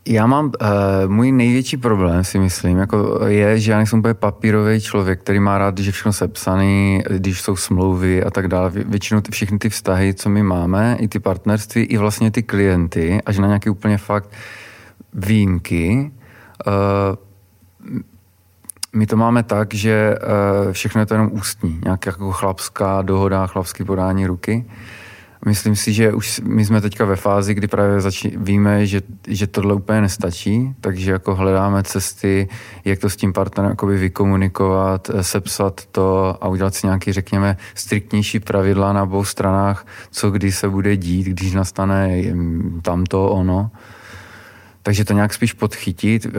Já 0.08 0.26
mám, 0.26 0.46
uh, 0.46 1.10
můj 1.10 1.32
největší 1.32 1.76
problém 1.76 2.24
si 2.24 2.38
myslím, 2.38 2.78
jako 2.78 3.26
je, 3.26 3.60
že 3.60 3.72
já 3.72 3.76
nejsem 3.76 3.98
úplně 3.98 4.14
papírový 4.14 4.80
člověk, 4.80 5.20
který 5.20 5.40
má 5.40 5.58
rád, 5.58 5.78
že 5.78 5.92
všechno 5.92 6.12
sepsaný, 6.12 7.02
když 7.10 7.40
jsou 7.40 7.56
smlouvy 7.56 8.24
a 8.24 8.30
tak 8.30 8.48
dále. 8.48 8.70
Většinou 8.70 9.20
ty, 9.20 9.32
všechny 9.32 9.58
ty 9.58 9.68
vztahy, 9.68 10.14
co 10.14 10.28
my 10.28 10.42
máme, 10.42 10.96
i 11.00 11.08
ty 11.08 11.18
partnerství, 11.18 11.82
i 11.82 11.96
vlastně 11.96 12.30
ty 12.30 12.42
klienty, 12.42 13.20
až 13.26 13.38
na 13.38 13.46
nějaký 13.46 13.70
úplně 13.70 13.98
fakt 13.98 14.30
výjimky, 15.14 16.10
uh, 16.66 16.72
my 18.92 19.06
to 19.06 19.16
máme 19.16 19.42
tak, 19.42 19.74
že 19.74 20.14
uh, 20.66 20.72
všechno 20.72 21.00
je 21.00 21.06
to 21.06 21.14
jenom 21.14 21.30
ústní, 21.32 21.80
nějaká 21.84 22.10
jako 22.10 22.32
chlapská 22.32 23.02
dohoda, 23.02 23.46
chlapský 23.46 23.84
podání 23.84 24.26
ruky. 24.26 24.64
Uh, 24.66 24.72
Myslím 25.46 25.76
si, 25.76 25.92
že 25.92 26.12
už 26.12 26.40
my 26.44 26.64
jsme 26.64 26.80
teďka 26.80 27.04
ve 27.04 27.16
fázi, 27.16 27.54
kdy 27.54 27.68
právě 27.68 28.00
začí, 28.00 28.32
víme, 28.36 28.86
že, 28.86 29.02
že 29.28 29.46
tohle 29.46 29.74
úplně 29.74 30.00
nestačí, 30.00 30.74
takže 30.80 31.10
jako 31.10 31.34
hledáme 31.34 31.82
cesty, 31.82 32.48
jak 32.84 32.98
to 32.98 33.10
s 33.10 33.16
tím 33.16 33.32
partnerem 33.32 33.70
jakoby 33.70 33.98
vykomunikovat, 33.98 35.10
eh, 35.10 35.22
sepsat 35.22 35.86
to 35.92 36.38
a 36.40 36.48
udělat 36.48 36.74
si 36.74 36.86
nějaký, 36.86 37.12
řekněme, 37.12 37.56
striktnější 37.74 38.40
pravidla 38.40 38.92
na 38.92 39.02
obou 39.02 39.24
stranách, 39.24 39.86
co 40.10 40.30
kdy 40.30 40.52
se 40.52 40.68
bude 40.68 40.96
dít, 40.96 41.26
když 41.26 41.54
nastane 41.54 42.22
tamto, 42.82 43.28
ono. 43.28 43.70
Takže 44.86 45.04
to 45.04 45.12
nějak 45.12 45.34
spíš 45.34 45.52
podchytit 45.52 46.26
eh, 46.26 46.30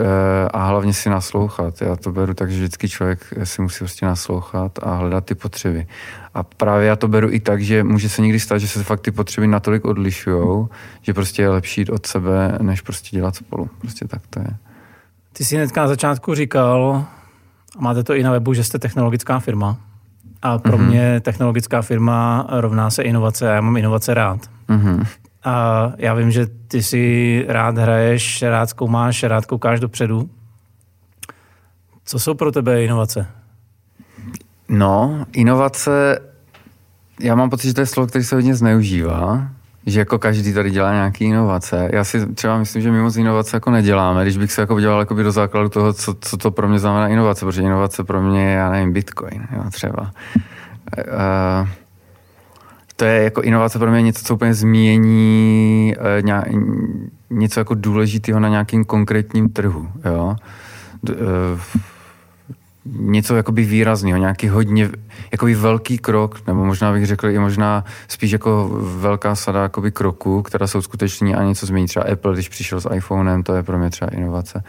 a 0.54 0.68
hlavně 0.68 0.94
si 0.94 1.10
naslouchat. 1.10 1.82
Já 1.82 1.96
to 1.96 2.12
beru 2.12 2.34
tak, 2.34 2.52
že 2.52 2.58
vždycky 2.58 2.90
člověk 2.90 3.34
si 3.44 3.62
musí 3.62 3.78
prostě 3.80 4.06
naslouchat 4.06 4.80
a 4.84 4.96
hledat 4.96 5.26
ty 5.26 5.36
potřeby. 5.36 5.88
A 6.34 6.44
právě 6.44 6.88
já 6.88 6.96
to 6.96 7.08
beru 7.08 7.32
i 7.32 7.40
tak, 7.40 7.62
že 7.62 7.84
může 7.84 8.10
se 8.10 8.22
někdy 8.22 8.40
stát, 8.40 8.58
že 8.58 8.68
se 8.68 8.84
fakt 8.84 9.02
ty 9.02 9.12
potřeby 9.12 9.48
natolik 9.48 9.86
odlišují, 9.86 10.68
že 11.02 11.14
prostě 11.14 11.42
je 11.42 11.50
lepší 11.50 11.82
jít 11.82 11.90
od 11.90 12.06
sebe, 12.06 12.58
než 12.62 12.82
prostě 12.82 13.18
dělat 13.18 13.36
spolu. 13.36 13.70
Prostě 13.82 14.08
tak 14.08 14.22
to 14.30 14.40
je. 14.40 14.50
Ty 15.34 15.46
jsi 15.46 15.56
hnedka 15.56 15.82
na 15.82 15.88
začátku 15.88 16.36
říkal, 16.36 17.06
a 17.78 17.82
máte 17.82 18.04
to 18.04 18.16
i 18.16 18.24
na 18.24 18.32
webu, 18.32 18.54
že 18.54 18.64
jste 18.64 18.80
technologická 18.80 19.40
firma. 19.40 19.78
A 20.42 20.58
pro 20.58 20.78
mm-hmm. 20.78 20.88
mě 20.88 21.20
technologická 21.20 21.82
firma 21.82 22.48
rovná 22.50 22.90
se 22.90 23.04
inovace 23.04 23.52
a 23.52 23.54
já 23.54 23.62
mám 23.62 23.78
inovace 23.78 24.14
rád. 24.14 24.40
Mm-hmm. 24.70 25.06
A 25.48 25.92
já 25.98 26.14
vím, 26.14 26.32
že 26.32 26.48
ty 26.68 26.84
si 26.84 27.46
rád 27.48 27.78
hraješ, 27.78 28.42
rád 28.42 28.70
zkoumáš, 28.70 29.24
rád 29.24 29.46
koukáš 29.46 29.80
dopředu. 29.80 30.30
Co 32.06 32.20
jsou 32.20 32.34
pro 32.34 32.52
tebe 32.52 32.84
inovace? 32.84 33.28
No, 34.70 35.26
inovace, 35.34 36.20
já 37.20 37.36
mám 37.36 37.50
pocit, 37.50 37.68
že 37.68 37.74
to 37.74 37.82
je 37.82 37.86
slovo, 37.86 38.08
který 38.08 38.24
se 38.24 38.36
hodně 38.36 38.56
zneužívá, 38.56 39.48
že 39.86 40.00
jako 40.00 40.20
každý 40.20 40.54
tady 40.54 40.72
dělá 40.72 40.94
nějaký 40.94 41.26
inovace. 41.26 41.90
Já 41.94 42.04
si 42.04 42.34
třeba 42.34 42.58
myslím, 42.58 42.82
že 42.82 42.92
my 42.92 43.02
moc 43.02 43.16
inovace 43.16 43.56
jako 43.58 43.72
neděláme, 43.72 44.24
když 44.24 44.38
bych 44.38 44.52
se 44.52 44.62
jako 44.62 44.80
dělal 44.80 45.00
jako 45.00 45.14
do 45.14 45.32
základu 45.32 45.70
toho, 45.70 45.94
co, 45.94 46.16
co 46.22 46.38
to 46.38 46.52
pro 46.52 46.68
mě 46.68 46.80
znamená 46.80 47.08
inovace, 47.08 47.46
protože 47.46 47.62
inovace 47.62 48.04
pro 48.04 48.22
mě 48.22 48.46
je, 48.46 48.54
já 48.54 48.72
nevím, 48.72 48.94
bitcoin, 48.94 49.48
jo, 49.56 49.64
třeba. 49.72 50.12
Uh, 50.98 51.68
to 52.98 53.06
je 53.06 53.24
jako 53.24 53.42
inovace 53.42 53.80
pro 53.80 53.92
mě 53.92 54.02
něco, 54.02 54.24
co 54.24 54.34
úplně 54.34 54.54
změní 54.54 55.96
ně, 56.22 56.42
něco 57.30 57.60
jako 57.60 57.74
důležitého 57.74 58.40
na 58.40 58.50
nějakým 58.50 58.86
konkrétním 58.86 59.50
trhu. 59.50 59.88
Jo? 60.06 60.36
Uh, 61.10 61.16
něco 62.86 63.36
jakoby 63.36 63.64
výrazného, 63.64 64.20
nějaký 64.20 64.48
hodně 64.48 64.90
jakoby 65.32 65.56
velký 65.56 65.98
krok, 65.98 66.48
nebo 66.48 66.66
možná 66.66 66.94
bych 66.94 67.06
řekl 67.06 67.30
i 67.30 67.40
možná 67.40 67.86
spíš 68.08 68.32
jako 68.32 68.70
velká 68.82 69.36
sada 69.36 69.62
jakoby 69.62 69.92
kroků, 69.92 70.42
která 70.42 70.68
jsou 70.68 70.82
skuteční 70.82 71.36
a 71.36 71.44
něco 71.44 71.66
změní. 71.66 71.88
Třeba 71.88 72.06
Apple, 72.12 72.34
když 72.34 72.50
přišel 72.50 72.82
s 72.82 72.90
iPhonem, 72.94 73.44
to 73.44 73.56
je 73.56 73.64
pro 73.64 73.78
mě 73.78 73.90
třeba 73.90 74.12
inovace. 74.12 74.64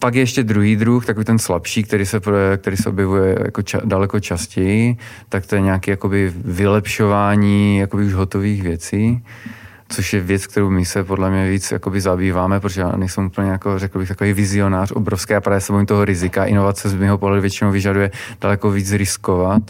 Pak 0.00 0.14
je 0.14 0.22
ještě 0.22 0.42
druhý 0.42 0.76
druh, 0.76 1.06
takový 1.06 1.24
ten 1.24 1.38
slabší, 1.38 1.82
který 1.82 2.06
se, 2.06 2.20
který 2.56 2.76
se 2.76 2.88
objevuje 2.88 3.38
jako 3.44 3.62
ča, 3.62 3.80
daleko 3.84 4.20
častěji, 4.20 4.96
tak 5.28 5.46
to 5.46 5.54
je 5.54 5.60
nějaké 5.60 5.90
jakoby 5.90 6.32
vylepšování 6.44 7.78
jakoby 7.78 8.04
už 8.04 8.12
hotových 8.12 8.62
věcí 8.62 9.22
což 9.88 10.12
je 10.12 10.20
věc, 10.20 10.46
kterou 10.46 10.70
my 10.70 10.84
se 10.84 11.04
podle 11.04 11.30
mě 11.30 11.50
víc 11.50 11.72
jakoby 11.72 12.00
zabýváme, 12.00 12.60
protože 12.60 12.80
já 12.80 12.92
nejsem 12.96 13.26
úplně 13.26 13.50
jako, 13.50 13.78
řekl 13.78 13.98
bych, 13.98 14.08
takový 14.08 14.32
vizionář 14.32 14.92
obrovský 14.92 15.34
a 15.34 15.40
právě 15.40 15.60
se 15.60 15.72
bojím 15.72 15.86
toho 15.86 16.04
rizika. 16.04 16.44
Inovace 16.44 16.88
z 16.88 16.94
mého 16.94 17.18
pohledu 17.18 17.40
většinou 17.40 17.70
vyžaduje 17.70 18.10
daleko 18.40 18.70
víc 18.70 18.92
riskovat 18.92 19.62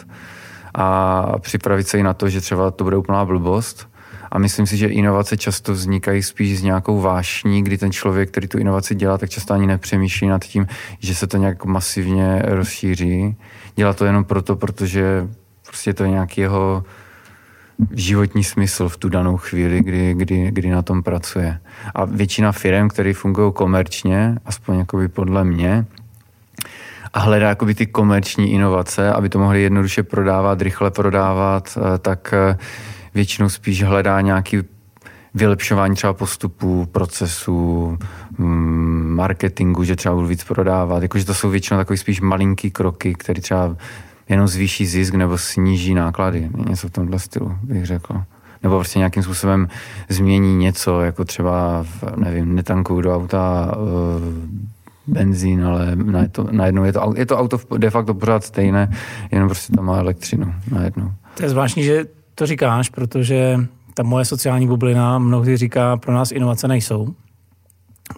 a 0.75 1.39
připravit 1.39 1.89
se 1.89 1.99
i 1.99 2.03
na 2.03 2.15
to, 2.15 2.29
že 2.29 2.41
třeba 2.41 2.71
to 2.71 2.85
bude 2.85 2.97
úplná 2.97 3.25
blbost. 3.25 3.89
A 4.33 4.39
myslím 4.39 4.67
si, 4.67 4.77
že 4.77 4.87
inovace 4.87 5.37
často 5.37 5.73
vznikají 5.73 6.23
spíš 6.23 6.59
s 6.59 6.63
nějakou 6.63 7.01
vášní, 7.01 7.63
kdy 7.63 7.79
ten 7.79 7.93
člověk, 7.93 8.31
který 8.31 8.49
tu 8.49 8.59
inovaci 8.59 8.95
dělá, 8.95 9.19
tak 9.19 9.31
často 9.31 9.55
ani 9.55 9.67
nepřemýšlí 9.67 10.29
nad 10.29 10.45
tím, 10.45 10.67
že 10.99 11.15
se 11.15 11.27
to 11.27 11.37
nějak 11.37 11.65
masivně 11.65 12.43
rozšíří. 12.45 13.37
Dělá 13.77 13.93
to 13.93 14.05
jenom 14.05 14.25
proto, 14.25 14.57
protože 14.57 15.29
prostě 15.67 15.95
to 15.95 16.05
je 16.05 16.11
nějaký 16.11 16.41
jeho 16.41 16.85
životní 17.95 18.45
smysl 18.45 18.89
v 18.89 18.97
tu 18.97 19.09
danou 19.09 19.37
chvíli, 19.37 19.81
kdy, 19.81 20.15
kdy, 20.15 20.51
kdy 20.51 20.71
na 20.71 20.83
tom 20.83 21.03
pracuje. 21.03 21.61
A 21.95 22.05
většina 22.05 22.53
firm, 22.53 22.89
které 22.89 23.15
fungují 23.15 23.53
komerčně, 23.53 24.35
aspoň 24.45 24.79
jakoby 24.79 25.09
podle 25.09 25.45
mě, 25.45 25.87
a 27.13 27.19
hledá 27.19 27.49
jakoby 27.49 27.75
ty 27.75 27.87
komerční 27.87 28.53
inovace, 28.53 29.13
aby 29.13 29.29
to 29.29 29.39
mohli 29.39 29.63
jednoduše 29.63 30.03
prodávat, 30.03 30.63
rychle 30.63 30.91
prodávat, 30.91 31.79
eh, 31.79 31.99
tak 31.99 32.35
eh, 32.35 32.57
většinou 33.19 33.49
spíš 33.49 33.83
hledá 33.83 34.21
nějaký 34.21 34.57
vylepšování 35.35 35.95
třeba 35.95 36.13
postupů, 36.13 36.87
procesů, 36.93 37.99
mm, 38.39 39.15
marketingu, 39.15 39.85
že 39.85 39.97
třeba 39.97 40.15
budu 40.15 40.27
víc 40.27 40.45
prodávat. 40.45 41.03
Jakože 41.03 41.25
to 41.25 41.35
jsou 41.35 41.51
většinou 41.51 41.81
takové 41.81 41.97
spíš 41.97 42.21
malinký 42.21 42.71
kroky, 42.71 43.15
které 43.15 43.41
třeba 43.41 43.77
jenom 44.29 44.49
zvýší 44.49 44.87
zisk 44.87 45.15
nebo 45.15 45.39
sníží 45.39 45.95
náklady. 45.95 46.51
Něco 46.69 46.89
v 46.89 46.91
tomhle 46.91 47.19
stylu, 47.19 47.59
bych 47.63 47.87
řekl. 47.87 48.23
Nebo 48.63 48.77
prostě 48.77 48.99
nějakým 48.99 49.23
způsobem 49.23 49.69
změní 50.09 50.57
něco, 50.57 51.01
jako 51.01 51.25
třeba, 51.25 51.87
nevím, 52.17 52.55
netankuju 52.55 53.01
do 53.01 53.15
auta 53.17 53.75
uh, 53.77 54.23
benzín, 55.07 55.65
ale 55.65 55.97
najednou 56.51 56.85
je 56.85 56.93
to, 56.93 57.13
je 57.17 57.27
to 57.27 57.39
auto 57.39 57.59
de 57.79 57.91
facto 57.91 58.15
pořád 58.15 58.45
stejné, 58.45 58.91
jenom 59.31 59.49
prostě 59.49 59.73
tam 59.73 59.85
má 59.85 59.99
elektřinu 59.99 60.55
najednou. 60.71 61.13
To 61.35 61.43
je 61.43 61.49
zvláštní, 61.49 61.83
že 61.83 62.18
to 62.39 62.47
říkáš, 62.47 62.89
protože 62.89 63.61
ta 63.95 64.03
moje 64.03 64.25
sociální 64.25 64.67
bublina 64.67 65.19
mnohdy 65.19 65.57
říká, 65.57 65.97
pro 65.97 66.15
nás 66.15 66.33
inovace 66.33 66.69
nejsou. 66.69 67.15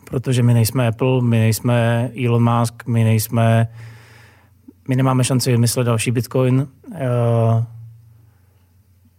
Protože 0.05 0.43
my 0.43 0.55
nejsme 0.55 0.89
Apple, 0.89 1.23
my 1.23 1.39
nejsme 1.39 2.11
Elon 2.25 2.59
Musk, 2.59 2.87
my 2.87 3.05
nejsme 3.05 3.69
my 4.89 4.97
nemáme 4.97 5.25
šanci 5.25 5.51
vymyslet 5.51 5.85
další 5.85 6.11
Bitcoin. 6.11 6.69
Eh, 6.95 7.65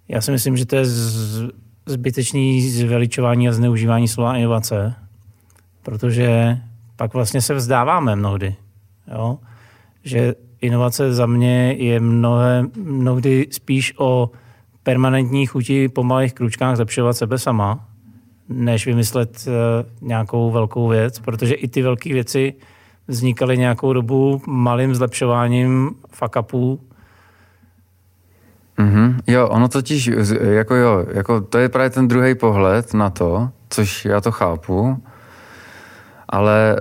já 0.08 0.22
si 0.22 0.32
myslím, 0.32 0.58
že 0.58 0.66
to 0.66 0.76
je 0.76 0.86
zbytečný 1.86 2.70
zveličování 2.70 3.50
a 3.50 3.54
zneužívání 3.54 4.08
slova 4.08 4.38
inovace, 4.38 4.94
protože 5.84 6.58
pak 6.96 7.14
vlastně 7.14 7.42
se 7.42 7.54
vzdáváme 7.54 8.16
mnohdy. 8.16 8.56
Jo? 9.14 9.40
Že 10.04 10.36
inovace 10.62 11.14
za 11.14 11.26
mě 11.26 11.74
je 11.74 12.00
mnohé, 12.00 12.66
mnohdy 12.76 13.48
spíš 13.52 13.94
o 13.98 14.32
permanentní 14.84 15.46
chuti 15.46 15.89
po 15.89 16.04
malých 16.04 16.34
kručkách 16.34 16.76
zlepšovat 16.76 17.13
sebe 17.13 17.38
sama, 17.38 17.88
než 18.50 18.86
vymyslet 18.86 19.48
uh, 19.48 20.08
nějakou 20.08 20.52
velkou 20.52 20.88
věc, 20.88 21.20
protože 21.20 21.54
i 21.54 21.67
ty 21.67 21.82
velké 21.82 22.13
věci 22.13 22.54
vznikaly 23.08 23.58
nějakou 23.58 23.94
dobu 23.94 24.41
malým 24.48 24.96
zlepšováním 24.96 25.91
fuck 26.12 26.36
upů. 26.39 26.80
Mm-hmm. 28.78 29.15
Jo, 29.28 29.48
ono 29.48 29.67
totiž, 29.67 30.08
jako 30.41 30.76
jo, 30.76 31.06
jako 31.13 31.41
to 31.41 31.58
je 31.58 31.70
právě 31.70 31.89
ten 31.89 32.08
druhý 32.08 32.36
pohled 32.36 32.94
na 32.94 33.10
to, 33.10 33.50
což 33.70 34.06
já 34.06 34.22
to 34.22 34.32
chápu, 34.32 35.04
ale 36.30 36.80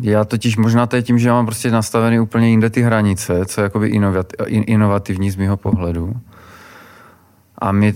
já 0.00 0.24
totiž 0.24 0.56
možná 0.56 0.86
to 0.86 0.96
je 0.96 1.02
tím, 1.02 1.18
že 1.18 1.30
mám 1.30 1.46
prostě 1.46 1.70
nastavený 1.70 2.20
úplně 2.20 2.48
jinde 2.48 2.70
ty 2.70 2.82
hranice, 2.82 3.46
co 3.46 3.60
je 3.60 3.62
jakoby 3.62 3.88
inovativní 4.48 5.30
z 5.30 5.36
mého 5.36 5.56
pohledu. 5.56 6.14
A 7.60 7.72
my 7.72 7.94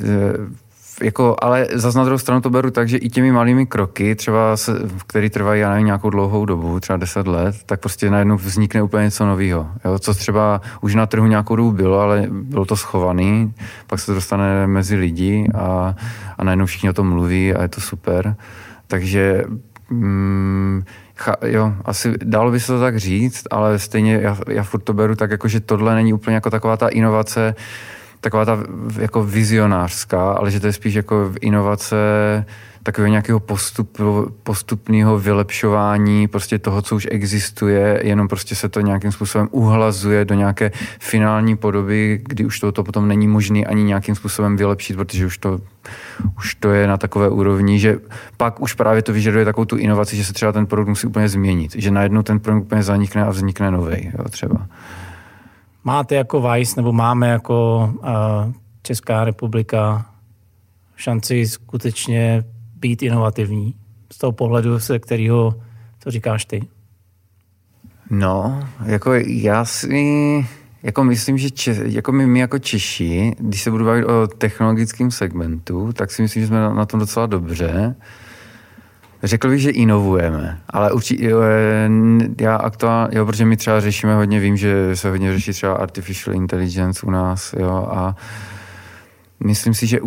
jako, 1.03 1.37
ale 1.43 1.67
za 1.73 1.99
na 1.99 2.05
druhou 2.05 2.19
stranu 2.19 2.41
to 2.41 2.51
beru 2.51 2.71
tak, 2.71 2.89
že 2.89 2.97
i 2.97 3.09
těmi 3.09 3.33
malými 3.33 3.67
kroky, 3.67 4.15
třeba 4.15 4.57
se, 4.57 4.73
který 5.07 5.31
trvají, 5.31 5.61
já 5.61 5.71
nevím, 5.71 5.87
nějakou 5.87 6.11
dlouhou 6.11 6.45
dobu, 6.45 6.81
třeba 6.81 6.97
10 6.97 7.27
let, 7.27 7.57
tak 7.67 7.81
prostě 7.81 8.11
najednou 8.11 8.37
vznikne 8.37 8.83
úplně 8.83 9.05
něco 9.05 9.27
nového. 9.27 9.69
Co 9.99 10.15
třeba 10.15 10.61
už 10.81 10.95
na 10.95 11.07
trhu 11.07 11.27
nějakou 11.27 11.57
dobu 11.57 11.73
bylo, 11.73 12.01
ale 12.01 12.27
bylo 12.31 12.65
to 12.65 12.77
schovaný, 12.77 13.55
pak 13.87 14.01
se 14.01 14.07
to 14.07 14.15
dostane 14.15 14.67
mezi 14.67 14.97
lidi 14.97 15.49
a, 15.55 15.95
a 16.39 16.45
najednou 16.45 16.67
všichni 16.67 16.91
o 16.91 16.93
tom 16.93 17.09
mluví 17.09 17.55
a 17.55 17.63
je 17.63 17.69
to 17.69 17.81
super. 17.81 18.37
Takže 18.87 19.45
mm, 19.91 20.83
Cha, 21.17 21.37
jo, 21.47 21.75
asi 21.85 22.15
dalo 22.25 22.51
by 22.51 22.61
se 22.61 22.67
to 22.67 22.81
tak 22.81 22.97
říct, 22.97 23.45
ale 23.51 23.79
stejně 23.79 24.19
já, 24.23 24.39
já 24.49 24.63
furt 24.63 24.81
to 24.81 24.93
beru 24.93 25.15
tak, 25.17 25.31
jako, 25.31 25.49
že 25.49 25.61
tohle 25.61 25.95
není 25.95 26.13
úplně 26.13 26.35
jako 26.35 26.51
taková 26.51 26.77
ta 26.77 26.89
inovace, 26.89 27.55
taková 28.25 28.45
ta 28.45 28.59
jako 28.99 29.25
vizionářská, 29.25 30.33
ale 30.33 30.51
že 30.51 30.61
to 30.61 30.67
je 30.67 30.73
spíš 30.73 30.95
jako 30.95 31.33
inovace 31.41 31.97
takového 32.83 33.11
nějakého 33.11 33.41
postup, 33.41 33.99
postupného 34.43 35.19
vylepšování 35.19 36.29
prostě 36.29 36.59
toho, 36.59 36.83
co 36.83 36.97
už 36.97 37.09
existuje, 37.11 38.01
jenom 38.03 38.29
prostě 38.29 38.55
se 38.55 38.69
to 38.69 38.81
nějakým 38.81 39.13
způsobem 39.13 39.49
uhlazuje 39.51 40.25
do 40.25 40.35
nějaké 40.35 40.73
finální 41.01 41.57
podoby, 41.57 42.21
kdy 42.25 42.45
už 42.45 42.61
to, 42.61 42.73
to 42.73 42.85
potom 42.85 43.09
není 43.09 43.29
možné 43.29 43.65
ani 43.65 43.85
nějakým 43.85 44.15
způsobem 44.15 44.57
vylepšit, 44.57 44.97
protože 44.97 45.27
už 45.27 45.39
to, 45.39 45.61
už 46.37 46.55
to 46.55 46.71
je 46.71 46.87
na 46.87 46.97
takové 46.97 47.29
úrovni, 47.29 47.79
že 47.79 47.99
pak 48.37 48.61
už 48.61 48.75
právě 48.75 49.03
to 49.03 49.13
vyžaduje 49.13 49.45
takovou 49.45 49.65
tu 49.65 49.77
inovaci, 49.77 50.17
že 50.17 50.25
se 50.25 50.33
třeba 50.33 50.53
ten 50.53 50.67
produkt 50.67 50.89
musí 50.89 51.07
úplně 51.07 51.29
změnit, 51.29 51.73
že 51.77 51.91
najednou 51.91 52.23
ten 52.23 52.41
produkt 52.41 52.65
úplně 52.65 52.83
zanikne 52.83 53.25
a 53.25 53.31
vznikne 53.31 53.71
nový, 53.71 54.13
třeba. 54.31 54.67
Máte 55.85 56.15
jako 56.15 56.51
Vice, 56.51 56.75
nebo 56.77 56.93
máme 56.93 57.29
jako 57.29 57.91
uh, 57.99 58.09
Česká 58.83 59.25
republika 59.25 60.07
šanci 60.97 61.47
skutečně 61.47 62.45
být 62.77 63.03
inovativní 63.03 63.75
z 64.13 64.19
toho 64.19 64.33
pohledu, 64.33 64.81
se 64.81 64.99
kterého 64.99 65.55
to 66.05 66.11
říkáš 66.11 66.45
ty? 66.45 66.67
No, 68.11 68.69
jako 68.85 69.13
já 69.27 69.65
si 69.65 70.47
jako 70.83 71.05
myslím, 71.05 71.39
že 71.39 71.51
če, 71.51 71.77
jako 71.85 72.13
my, 72.13 72.27
my 72.27 72.41
jako 72.41 72.59
Češi, 72.59 73.33
když 73.39 73.63
se 73.63 73.71
budu 73.71 73.85
bavit 73.85 74.05
o 74.05 74.27
technologickém 74.27 75.11
segmentu, 75.11 75.93
tak 75.93 76.11
si 76.11 76.23
myslím, 76.23 76.43
že 76.43 76.47
jsme 76.47 76.61
na, 76.61 76.75
na 76.75 76.87
tom 76.87 77.01
docela 77.01 77.27
dobře. 77.27 77.95
Řekl 79.25 79.49
bych, 79.49 79.61
že 79.61 79.71
inovujeme, 79.71 80.59
ale 80.71 80.93
určitě, 80.93 81.31
já 82.41 82.57
aktuálně, 82.57 83.19
jo, 83.19 83.27
protože 83.27 83.45
my 83.45 83.57
třeba 83.57 83.81
řešíme 83.81 84.15
hodně, 84.15 84.41
vím, 84.41 84.57
že 84.57 84.97
se 84.97 85.11
hodně 85.11 85.33
řeší 85.33 85.53
třeba 85.53 85.75
artificial 85.75 86.37
intelligence 86.37 87.07
u 87.07 87.11
nás, 87.11 87.55
jo, 87.59 87.89
a 87.91 88.17
myslím 89.41 89.75
si, 89.75 89.87
že 89.87 89.99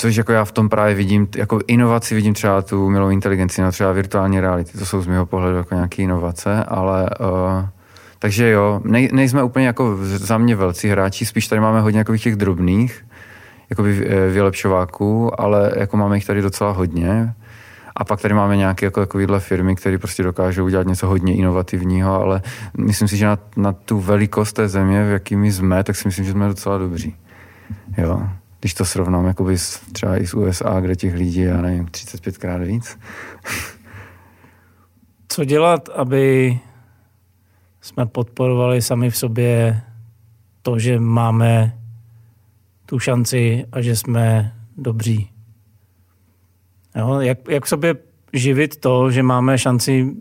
Což 0.00 0.16
jako 0.16 0.32
já 0.32 0.44
v 0.44 0.52
tom 0.52 0.68
právě 0.68 0.94
vidím, 0.94 1.28
jako 1.36 1.60
inovaci 1.66 2.14
vidím 2.14 2.34
třeba 2.34 2.62
tu 2.62 2.86
umělou 2.86 3.08
inteligenci, 3.08 3.62
no 3.62 3.72
třeba 3.72 3.92
virtuální 3.92 4.40
reality, 4.40 4.78
to 4.78 4.86
jsou 4.86 5.02
z 5.02 5.06
mého 5.06 5.26
pohledu 5.26 5.56
jako 5.56 5.74
nějaké 5.74 6.02
inovace, 6.02 6.64
ale 6.64 7.10
uh, 7.20 7.68
takže 8.18 8.50
jo, 8.50 8.80
nej, 8.84 9.08
nejsme 9.12 9.42
úplně 9.42 9.66
jako 9.66 9.96
za 10.02 10.38
mě 10.38 10.56
velcí 10.56 10.88
hráči, 10.88 11.26
spíš 11.26 11.48
tady 11.48 11.60
máme 11.60 11.80
hodně 11.80 11.98
jako 11.98 12.16
těch 12.16 12.36
drobných, 12.36 13.06
jakoby 13.70 14.06
eh, 14.06 14.28
vylepšováků, 14.28 15.40
ale 15.40 15.72
jako 15.76 15.96
máme 15.96 16.16
jich 16.16 16.26
tady 16.26 16.42
docela 16.42 16.70
hodně. 16.70 17.34
A 17.98 18.04
pak 18.04 18.20
tady 18.20 18.34
máme 18.34 18.56
nějaké 18.56 18.86
jako 18.86 19.00
takovéhle 19.00 19.40
firmy, 19.40 19.76
které 19.76 19.98
prostě 19.98 20.22
dokážou 20.22 20.64
udělat 20.64 20.86
něco 20.86 21.06
hodně 21.06 21.34
inovativního, 21.34 22.22
ale 22.22 22.42
myslím 22.78 23.08
si, 23.08 23.16
že 23.16 23.26
na, 23.26 23.38
na 23.56 23.72
tu 23.72 24.00
velikost 24.00 24.52
té 24.52 24.68
země, 24.68 25.04
v 25.04 25.10
jakými 25.10 25.52
jsme, 25.52 25.84
tak 25.84 25.96
si 25.96 26.08
myslím, 26.08 26.24
že 26.24 26.32
jsme 26.32 26.48
docela 26.48 26.78
dobří. 26.78 27.16
Jo 27.98 28.28
když 28.60 28.74
to 28.74 28.84
srovnám 28.84 29.26
jakoby 29.26 29.58
s, 29.58 29.80
třeba 29.92 30.16
i 30.16 30.26
s 30.26 30.34
USA, 30.34 30.80
kde 30.80 30.96
těch 30.96 31.14
lidí 31.14 31.40
je, 31.40 31.48
já 31.48 31.60
nevím, 31.60 31.86
35 31.86 32.38
krát 32.38 32.62
víc. 32.62 32.98
Co 35.28 35.44
dělat, 35.44 35.88
aby 35.88 36.58
jsme 37.80 38.06
podporovali 38.06 38.82
sami 38.82 39.10
v 39.10 39.16
sobě 39.16 39.82
to, 40.62 40.78
že 40.78 41.00
máme 41.00 41.78
tu 42.86 42.98
šanci 42.98 43.66
a 43.72 43.80
že 43.80 43.96
jsme 43.96 44.54
dobří? 44.76 45.30
Jo, 46.98 47.20
jak, 47.20 47.38
jak 47.48 47.64
v 47.64 47.68
sobě 47.68 47.94
živit 48.32 48.76
to, 48.76 49.10
že 49.10 49.22
máme 49.22 49.58
šanci 49.58 50.12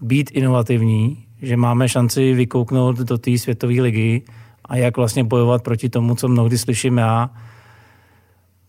být 0.00 0.30
inovativní, 0.30 1.24
že 1.42 1.56
máme 1.56 1.88
šanci 1.88 2.34
vykouknout 2.34 2.96
do 2.96 3.18
té 3.18 3.38
světové 3.38 3.72
ligy, 3.72 4.22
a 4.68 4.76
jak 4.76 4.96
vlastně 4.96 5.24
bojovat 5.24 5.62
proti 5.62 5.88
tomu, 5.88 6.14
co 6.14 6.28
mnohdy 6.28 6.58
slyším 6.58 6.98
já. 6.98 7.30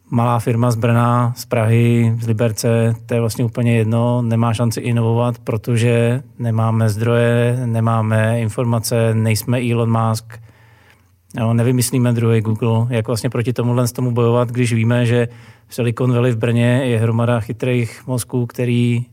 Malá 0.10 0.40
firma 0.40 0.72
z 0.72 0.76
Brna, 0.76 1.34
z 1.38 1.46
Prahy, 1.46 2.16
z 2.20 2.28
Liberce, 2.28 2.96
to 3.06 3.14
je 3.14 3.20
vlastně 3.20 3.46
úplně 3.46 3.78
jedno, 3.78 4.22
nemá 4.22 4.54
šanci 4.54 4.80
inovovat, 4.80 5.40
protože 5.40 6.24
nemáme 6.40 6.90
zdroje, 6.90 7.62
nemáme 7.66 8.42
informace, 8.42 9.14
nejsme 9.14 9.72
Elon 9.72 10.10
Musk, 10.10 10.40
jo, 11.40 11.54
nevymyslíme 11.54 12.14
druhý 12.14 12.42
Google, 12.42 12.88
jak 12.90 13.08
vlastně 13.08 13.30
proti 13.30 13.54
tomuhle 13.54 13.88
z 13.88 13.92
tomu 13.92 14.12
bojovat, 14.12 14.50
když 14.50 14.74
víme, 14.74 15.06
že 15.06 15.28
Silicon 15.70 16.14
Valley 16.14 16.32
v 16.32 16.38
Brně 16.38 16.82
je 16.84 17.00
hromada 17.00 17.40
chytrých 17.40 18.08
mozků, 18.08 18.46
který 18.46 19.06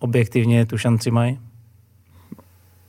objektivně 0.00 0.66
tu 0.66 0.78
šanci 0.78 1.10
mají? 1.10 1.38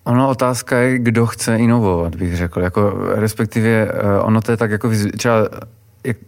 Ono 0.03 0.29
otázka 0.29 0.77
je, 0.77 0.99
kdo 0.99 1.25
chce 1.25 1.57
inovovat, 1.57 2.15
bych 2.15 2.37
řekl. 2.37 2.61
Jako, 2.61 2.91
respektive 3.15 3.69
eh, 3.69 4.19
ono 4.19 4.41
to 4.41 4.51
je 4.51 4.57
tak 4.57 4.71
jako 4.71 4.91
třeba 5.17 5.49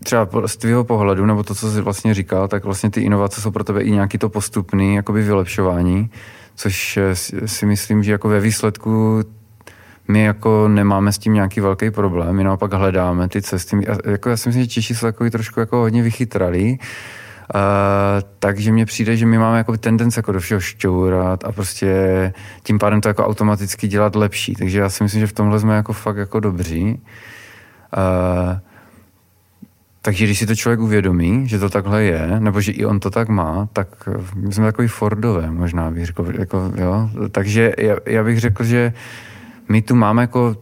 třeba 0.03 0.27
z 0.45 0.57
tvého 0.57 0.83
pohledu, 0.83 1.25
nebo 1.25 1.43
to, 1.43 1.55
co 1.55 1.71
jsi 1.71 1.81
vlastně 1.81 2.13
říkal, 2.13 2.47
tak 2.47 2.63
vlastně 2.63 2.89
ty 2.89 3.01
inovace 3.01 3.41
jsou 3.41 3.51
pro 3.51 3.63
tebe 3.63 3.81
i 3.81 3.91
nějaký 3.91 4.17
to 4.17 4.29
postupný 4.29 4.95
jakoby 4.95 5.21
vylepšování, 5.21 6.09
což 6.55 6.97
eh, 6.97 7.15
si 7.45 7.65
myslím, 7.65 8.03
že 8.03 8.11
jako 8.11 8.29
ve 8.29 8.39
výsledku 8.39 9.23
my 10.07 10.23
jako 10.23 10.67
nemáme 10.67 11.11
s 11.11 11.17
tím 11.17 11.33
nějaký 11.33 11.59
velký 11.59 11.91
problém, 11.91 12.35
my 12.35 12.43
naopak 12.43 12.73
hledáme 12.73 13.27
ty 13.27 13.41
cesty. 13.41 13.77
Jako 14.05 14.29
já 14.29 14.37
si 14.37 14.49
myslím, 14.49 14.63
že 14.63 14.69
Češi 14.69 14.95
jsou 14.95 15.05
takový 15.05 15.29
trošku 15.29 15.59
jako 15.59 15.77
hodně 15.77 16.03
vychytralí, 16.03 16.79
Uh, 17.55 17.59
takže 18.39 18.71
mně 18.71 18.85
přijde, 18.85 19.17
že 19.17 19.25
my 19.25 19.37
máme 19.37 19.57
jako 19.57 19.77
tendence 19.77 20.19
jako 20.19 20.31
do 20.31 20.39
všeho 20.39 20.59
šťourat 20.59 21.43
a 21.43 21.51
prostě 21.51 22.33
tím 22.63 22.79
pádem 22.79 23.01
to 23.01 23.07
jako 23.07 23.25
automaticky 23.25 23.87
dělat 23.87 24.15
lepší. 24.15 24.55
Takže 24.55 24.79
já 24.79 24.89
si 24.89 25.03
myslím, 25.03 25.21
že 25.21 25.27
v 25.27 25.33
tomhle 25.33 25.59
jsme 25.59 25.75
jako 25.75 25.93
fakt 25.93 26.17
jako 26.17 26.39
dobří. 26.39 27.01
Uh, 27.97 28.57
takže 30.01 30.25
když 30.25 30.39
si 30.39 30.45
to 30.45 30.55
člověk 30.55 30.79
uvědomí, 30.79 31.47
že 31.47 31.59
to 31.59 31.69
takhle 31.69 32.03
je, 32.03 32.39
nebo 32.39 32.61
že 32.61 32.71
i 32.71 32.85
on 32.85 32.99
to 32.99 33.09
tak 33.09 33.29
má, 33.29 33.67
tak 33.73 33.87
my 34.35 34.53
jsme 34.53 34.65
takový 34.65 34.87
Fordové, 34.87 35.51
možná 35.51 35.91
bych 35.91 36.05
řekl. 36.05 36.33
Jako, 36.39 36.71
jo? 36.75 37.09
Takže 37.31 37.73
já, 37.77 37.95
já 38.05 38.23
bych 38.23 38.39
řekl, 38.39 38.63
že 38.63 38.93
my 39.69 39.81
tu 39.81 39.95
máme 39.95 40.23
jako 40.23 40.55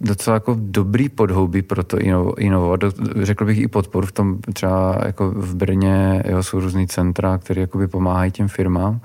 docela 0.00 0.34
jako 0.34 0.56
dobrý 0.58 1.08
podhouby 1.08 1.62
pro 1.62 1.84
to 1.84 1.98
inovovat. 2.38 2.80
Řekl 3.22 3.44
bych 3.44 3.58
i 3.58 3.68
podporu 3.68 4.06
v 4.06 4.12
tom 4.12 4.38
třeba 4.52 4.98
jako 5.06 5.30
v 5.30 5.54
Brně 5.54 6.22
jo, 6.28 6.42
jsou 6.42 6.60
různý 6.60 6.86
centra, 6.86 7.38
které 7.38 7.60
jakoby 7.60 7.88
pomáhají 7.88 8.30
těm 8.30 8.48
firmám. 8.48 9.00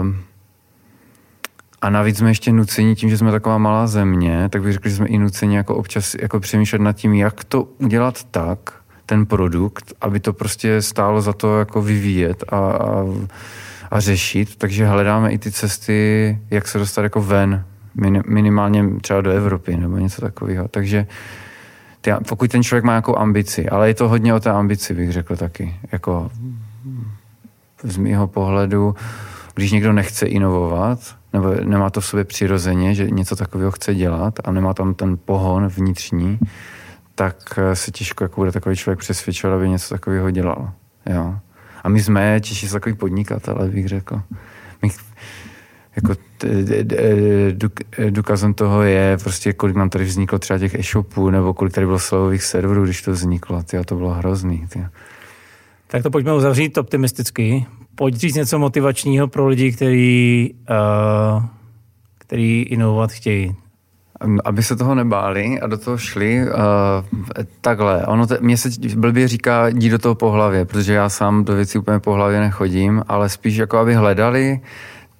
Um, 0.00 0.16
a 1.82 1.90
navíc 1.90 2.18
jsme 2.18 2.30
ještě 2.30 2.52
nuceni 2.52 2.94
tím, 2.94 3.10
že 3.10 3.18
jsme 3.18 3.30
taková 3.30 3.58
malá 3.58 3.86
země, 3.86 4.48
tak 4.48 4.62
bych 4.62 4.72
řekl, 4.72 4.88
že 4.88 4.96
jsme 4.96 5.06
i 5.06 5.18
nuceni 5.18 5.56
jako 5.56 5.76
občas 5.76 6.14
jako 6.14 6.40
přemýšlet 6.40 6.82
nad 6.82 6.92
tím, 6.92 7.14
jak 7.14 7.44
to 7.44 7.62
udělat 7.62 8.24
tak, 8.24 8.74
ten 9.06 9.26
produkt, 9.26 9.92
aby 10.00 10.20
to 10.20 10.32
prostě 10.32 10.82
stálo 10.82 11.20
za 11.20 11.32
to 11.32 11.58
jako 11.58 11.82
vyvíjet 11.82 12.44
a, 12.48 12.56
a, 12.56 13.04
a 13.90 14.00
řešit. 14.00 14.56
Takže 14.56 14.86
hledáme 14.86 15.30
i 15.30 15.38
ty 15.38 15.52
cesty, 15.52 16.38
jak 16.50 16.68
se 16.68 16.78
dostat 16.78 17.02
jako 17.02 17.22
ven 17.22 17.64
minimálně 18.26 18.84
třeba 19.00 19.20
do 19.20 19.30
Evropy 19.30 19.76
nebo 19.76 19.98
něco 19.98 20.20
takového. 20.20 20.68
Takže 20.68 21.06
ty, 22.00 22.12
pokud 22.28 22.50
ten 22.50 22.62
člověk 22.62 22.84
má 22.84 22.92
nějakou 22.92 23.18
ambici, 23.18 23.68
ale 23.68 23.88
je 23.88 23.94
to 23.94 24.08
hodně 24.08 24.34
o 24.34 24.40
té 24.40 24.50
ambici, 24.50 24.94
bych 24.94 25.12
řekl 25.12 25.36
taky. 25.36 25.76
Jako 25.92 26.30
z 27.82 27.96
mého 27.96 28.28
pohledu, 28.28 28.94
když 29.54 29.72
někdo 29.72 29.92
nechce 29.92 30.26
inovovat, 30.26 31.16
nebo 31.32 31.54
nemá 31.64 31.90
to 31.90 32.00
v 32.00 32.06
sobě 32.06 32.24
přirozeně, 32.24 32.94
že 32.94 33.10
něco 33.10 33.36
takového 33.36 33.70
chce 33.70 33.94
dělat 33.94 34.34
a 34.44 34.52
nemá 34.52 34.74
tam 34.74 34.94
ten 34.94 35.18
pohon 35.24 35.68
vnitřní, 35.68 36.38
tak 37.14 37.58
se 37.74 37.90
těžko 37.90 38.24
jako 38.24 38.40
bude 38.40 38.52
takový 38.52 38.76
člověk 38.76 38.98
přesvědčovat, 38.98 39.56
aby 39.56 39.68
něco 39.68 39.94
takového 39.94 40.30
dělal. 40.30 40.72
Jo. 41.06 41.38
A 41.84 41.88
my 41.88 42.02
jsme 42.02 42.40
Češi 42.40 42.68
takový 42.68 42.94
podnikatelé, 42.94 43.68
bych 43.68 43.88
řekl. 43.88 44.22
Jako 46.02 46.14
důkazem 48.10 48.54
toho 48.54 48.82
je 48.82 49.18
prostě, 49.22 49.52
kolik 49.52 49.76
nám 49.76 49.90
tady 49.90 50.04
vzniklo 50.04 50.38
třeba 50.38 50.58
těch 50.58 50.74
e-shopů, 50.74 51.30
nebo 51.30 51.54
kolik 51.54 51.74
tady 51.74 51.86
bylo 51.86 51.98
slovových 51.98 52.42
serverů, 52.42 52.84
když 52.84 53.02
to 53.02 53.12
vzniklo. 53.12 53.62
Tyjo, 53.62 53.84
to 53.84 53.94
bylo 53.94 54.10
hrozný. 54.10 54.66
Tyjo. 54.68 54.84
Tak 55.86 56.02
to 56.02 56.10
pojďme 56.10 56.34
uzavřít 56.34 56.78
optimisticky. 56.78 57.66
Pojď 57.94 58.14
říct 58.14 58.34
něco 58.34 58.58
motivačního 58.58 59.28
pro 59.28 59.46
lidi, 59.46 59.72
který, 59.72 60.50
uh, 60.70 61.42
který 62.18 62.62
inovovat 62.62 63.10
chtějí. 63.12 63.54
aby 64.44 64.62
se 64.62 64.76
toho 64.76 64.94
nebáli 64.94 65.60
a 65.60 65.66
do 65.66 65.78
toho 65.78 65.98
šli. 65.98 66.42
Uh, 66.42 66.54
takhle, 67.60 68.06
ono 68.06 68.26
te, 68.26 68.38
mě 68.40 68.56
se 68.56 68.68
blbě 68.96 69.28
říká 69.28 69.68
jdi 69.68 69.90
do 69.90 69.98
toho 69.98 70.14
po 70.14 70.30
hlavě, 70.30 70.64
protože 70.64 70.92
já 70.92 71.08
sám 71.08 71.44
do 71.44 71.54
věcí 71.54 71.78
úplně 71.78 71.98
po 71.98 72.12
hlavě 72.12 72.40
nechodím, 72.40 73.02
ale 73.08 73.28
spíš 73.28 73.56
jako 73.56 73.78
aby 73.78 73.94
hledali 73.94 74.60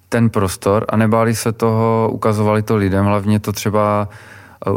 ten 0.09 0.29
prostor 0.29 0.85
a 0.89 0.97
nebáli 0.97 1.35
se 1.35 1.51
toho, 1.51 2.09
ukazovali 2.13 2.61
to 2.61 2.75
lidem, 2.75 3.05
hlavně 3.05 3.39
to 3.39 3.51
třeba 3.51 4.09
uh, 4.67 4.73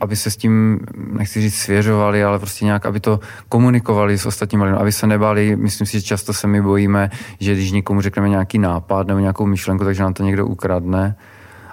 aby 0.00 0.16
se 0.16 0.30
s 0.30 0.36
tím, 0.36 0.80
nechci 0.96 1.40
říct 1.40 1.54
svěřovali, 1.54 2.24
ale 2.24 2.38
prostě 2.38 2.64
nějak, 2.64 2.86
aby 2.86 3.00
to 3.00 3.20
komunikovali 3.48 4.18
s 4.18 4.26
ostatními 4.26 4.64
lidmi, 4.64 4.78
aby 4.78 4.92
se 4.92 5.06
nebáli, 5.06 5.56
myslím 5.56 5.86
si, 5.86 6.00
že 6.00 6.06
často 6.06 6.32
se 6.32 6.46
my 6.46 6.62
bojíme, 6.62 7.10
že 7.40 7.54
když 7.54 7.72
někomu 7.72 8.00
řekneme 8.00 8.28
nějaký 8.28 8.58
nápad 8.58 9.06
nebo 9.06 9.20
nějakou 9.20 9.46
myšlenku, 9.46 9.84
takže 9.84 10.02
nám 10.02 10.14
to 10.14 10.22
někdo 10.22 10.46
ukradne, 10.46 11.16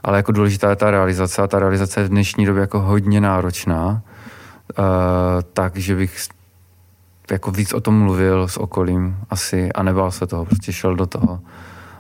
ale 0.04 0.18
jako 0.18 0.32
důležitá 0.32 0.70
je 0.70 0.76
ta 0.76 0.92
realizace 0.92 1.42
a 1.42 1.48
ta 1.48 1.60
realizace 1.60 2.00
je 2.00 2.06
v 2.06 2.10
dnešní 2.10 2.46
době 2.46 2.62
jako 2.62 2.80
hodně 2.80 3.22
náročná, 3.22 3.88
uh, 3.88 4.86
takže 5.54 5.96
bych 5.96 6.18
jako 7.32 7.52
víc 7.52 7.74
o 7.74 7.82
tom 7.82 8.00
mluvil 8.00 8.48
s 8.48 8.58
okolím 8.58 9.18
asi 9.30 9.72
a 9.72 9.84
nebál 9.84 10.12
se 10.12 10.28
toho, 10.28 10.46
prostě 10.46 10.74
šel 10.74 10.96
do 10.96 11.06
toho 11.06 11.40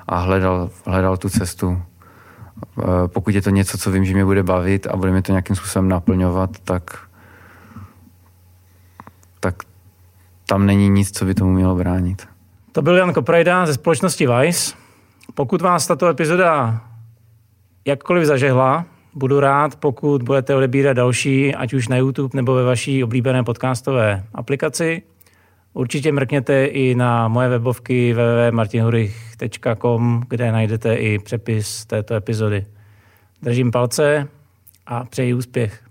a 0.07 0.19
hledal, 0.19 0.69
hledal 0.85 1.17
tu 1.17 1.29
cestu. 1.29 1.67
Uh, 1.67 2.85
pokud 3.07 3.35
je 3.35 3.41
to 3.41 3.49
něco, 3.49 3.77
co 3.77 3.91
vím, 3.91 4.05
že 4.05 4.13
mě 4.13 4.25
bude 4.25 4.43
bavit 4.43 4.87
a 4.87 4.95
bude 4.95 5.11
mě 5.11 5.21
to 5.21 5.31
nějakým 5.31 5.55
způsobem 5.55 5.89
naplňovat, 5.89 6.49
tak 6.63 7.05
tak 9.39 9.55
tam 10.45 10.65
není 10.65 10.89
nic, 10.89 11.11
co 11.17 11.25
by 11.25 11.33
tomu 11.33 11.51
mělo 11.51 11.75
bránit. 11.75 12.27
To 12.71 12.81
byl 12.81 12.97
Jan 12.97 13.13
Koprajda 13.13 13.65
ze 13.65 13.73
společnosti 13.73 14.27
Vice. 14.27 14.75
Pokud 15.33 15.61
vás 15.61 15.87
tato 15.87 16.07
epizoda 16.07 16.81
jakkoliv 17.85 18.25
zažehla. 18.25 18.85
Budu 19.13 19.39
rád, 19.39 19.75
pokud 19.75 20.23
budete 20.23 20.55
odebírat 20.55 20.97
další, 20.97 21.55
ať 21.55 21.73
už 21.73 21.87
na 21.87 21.97
YouTube 21.97 22.29
nebo 22.33 22.53
ve 22.53 22.63
vaší 22.63 23.03
oblíbené 23.03 23.43
podcastové 23.43 24.23
aplikaci. 24.33 25.01
Určitě 25.75 26.11
mrkněte 26.11 26.65
i 26.65 26.95
na 26.95 27.27
moje 27.27 27.49
webovky 27.49 28.13
www.martinhurich.com, 28.13 30.23
kde 30.29 30.51
najdete 30.51 30.95
i 30.95 31.19
přepis 31.19 31.85
této 31.85 32.15
epizody. 32.15 32.65
Držím 33.41 33.71
palce 33.71 34.27
a 34.85 35.05
přeji 35.05 35.33
úspěch. 35.33 35.84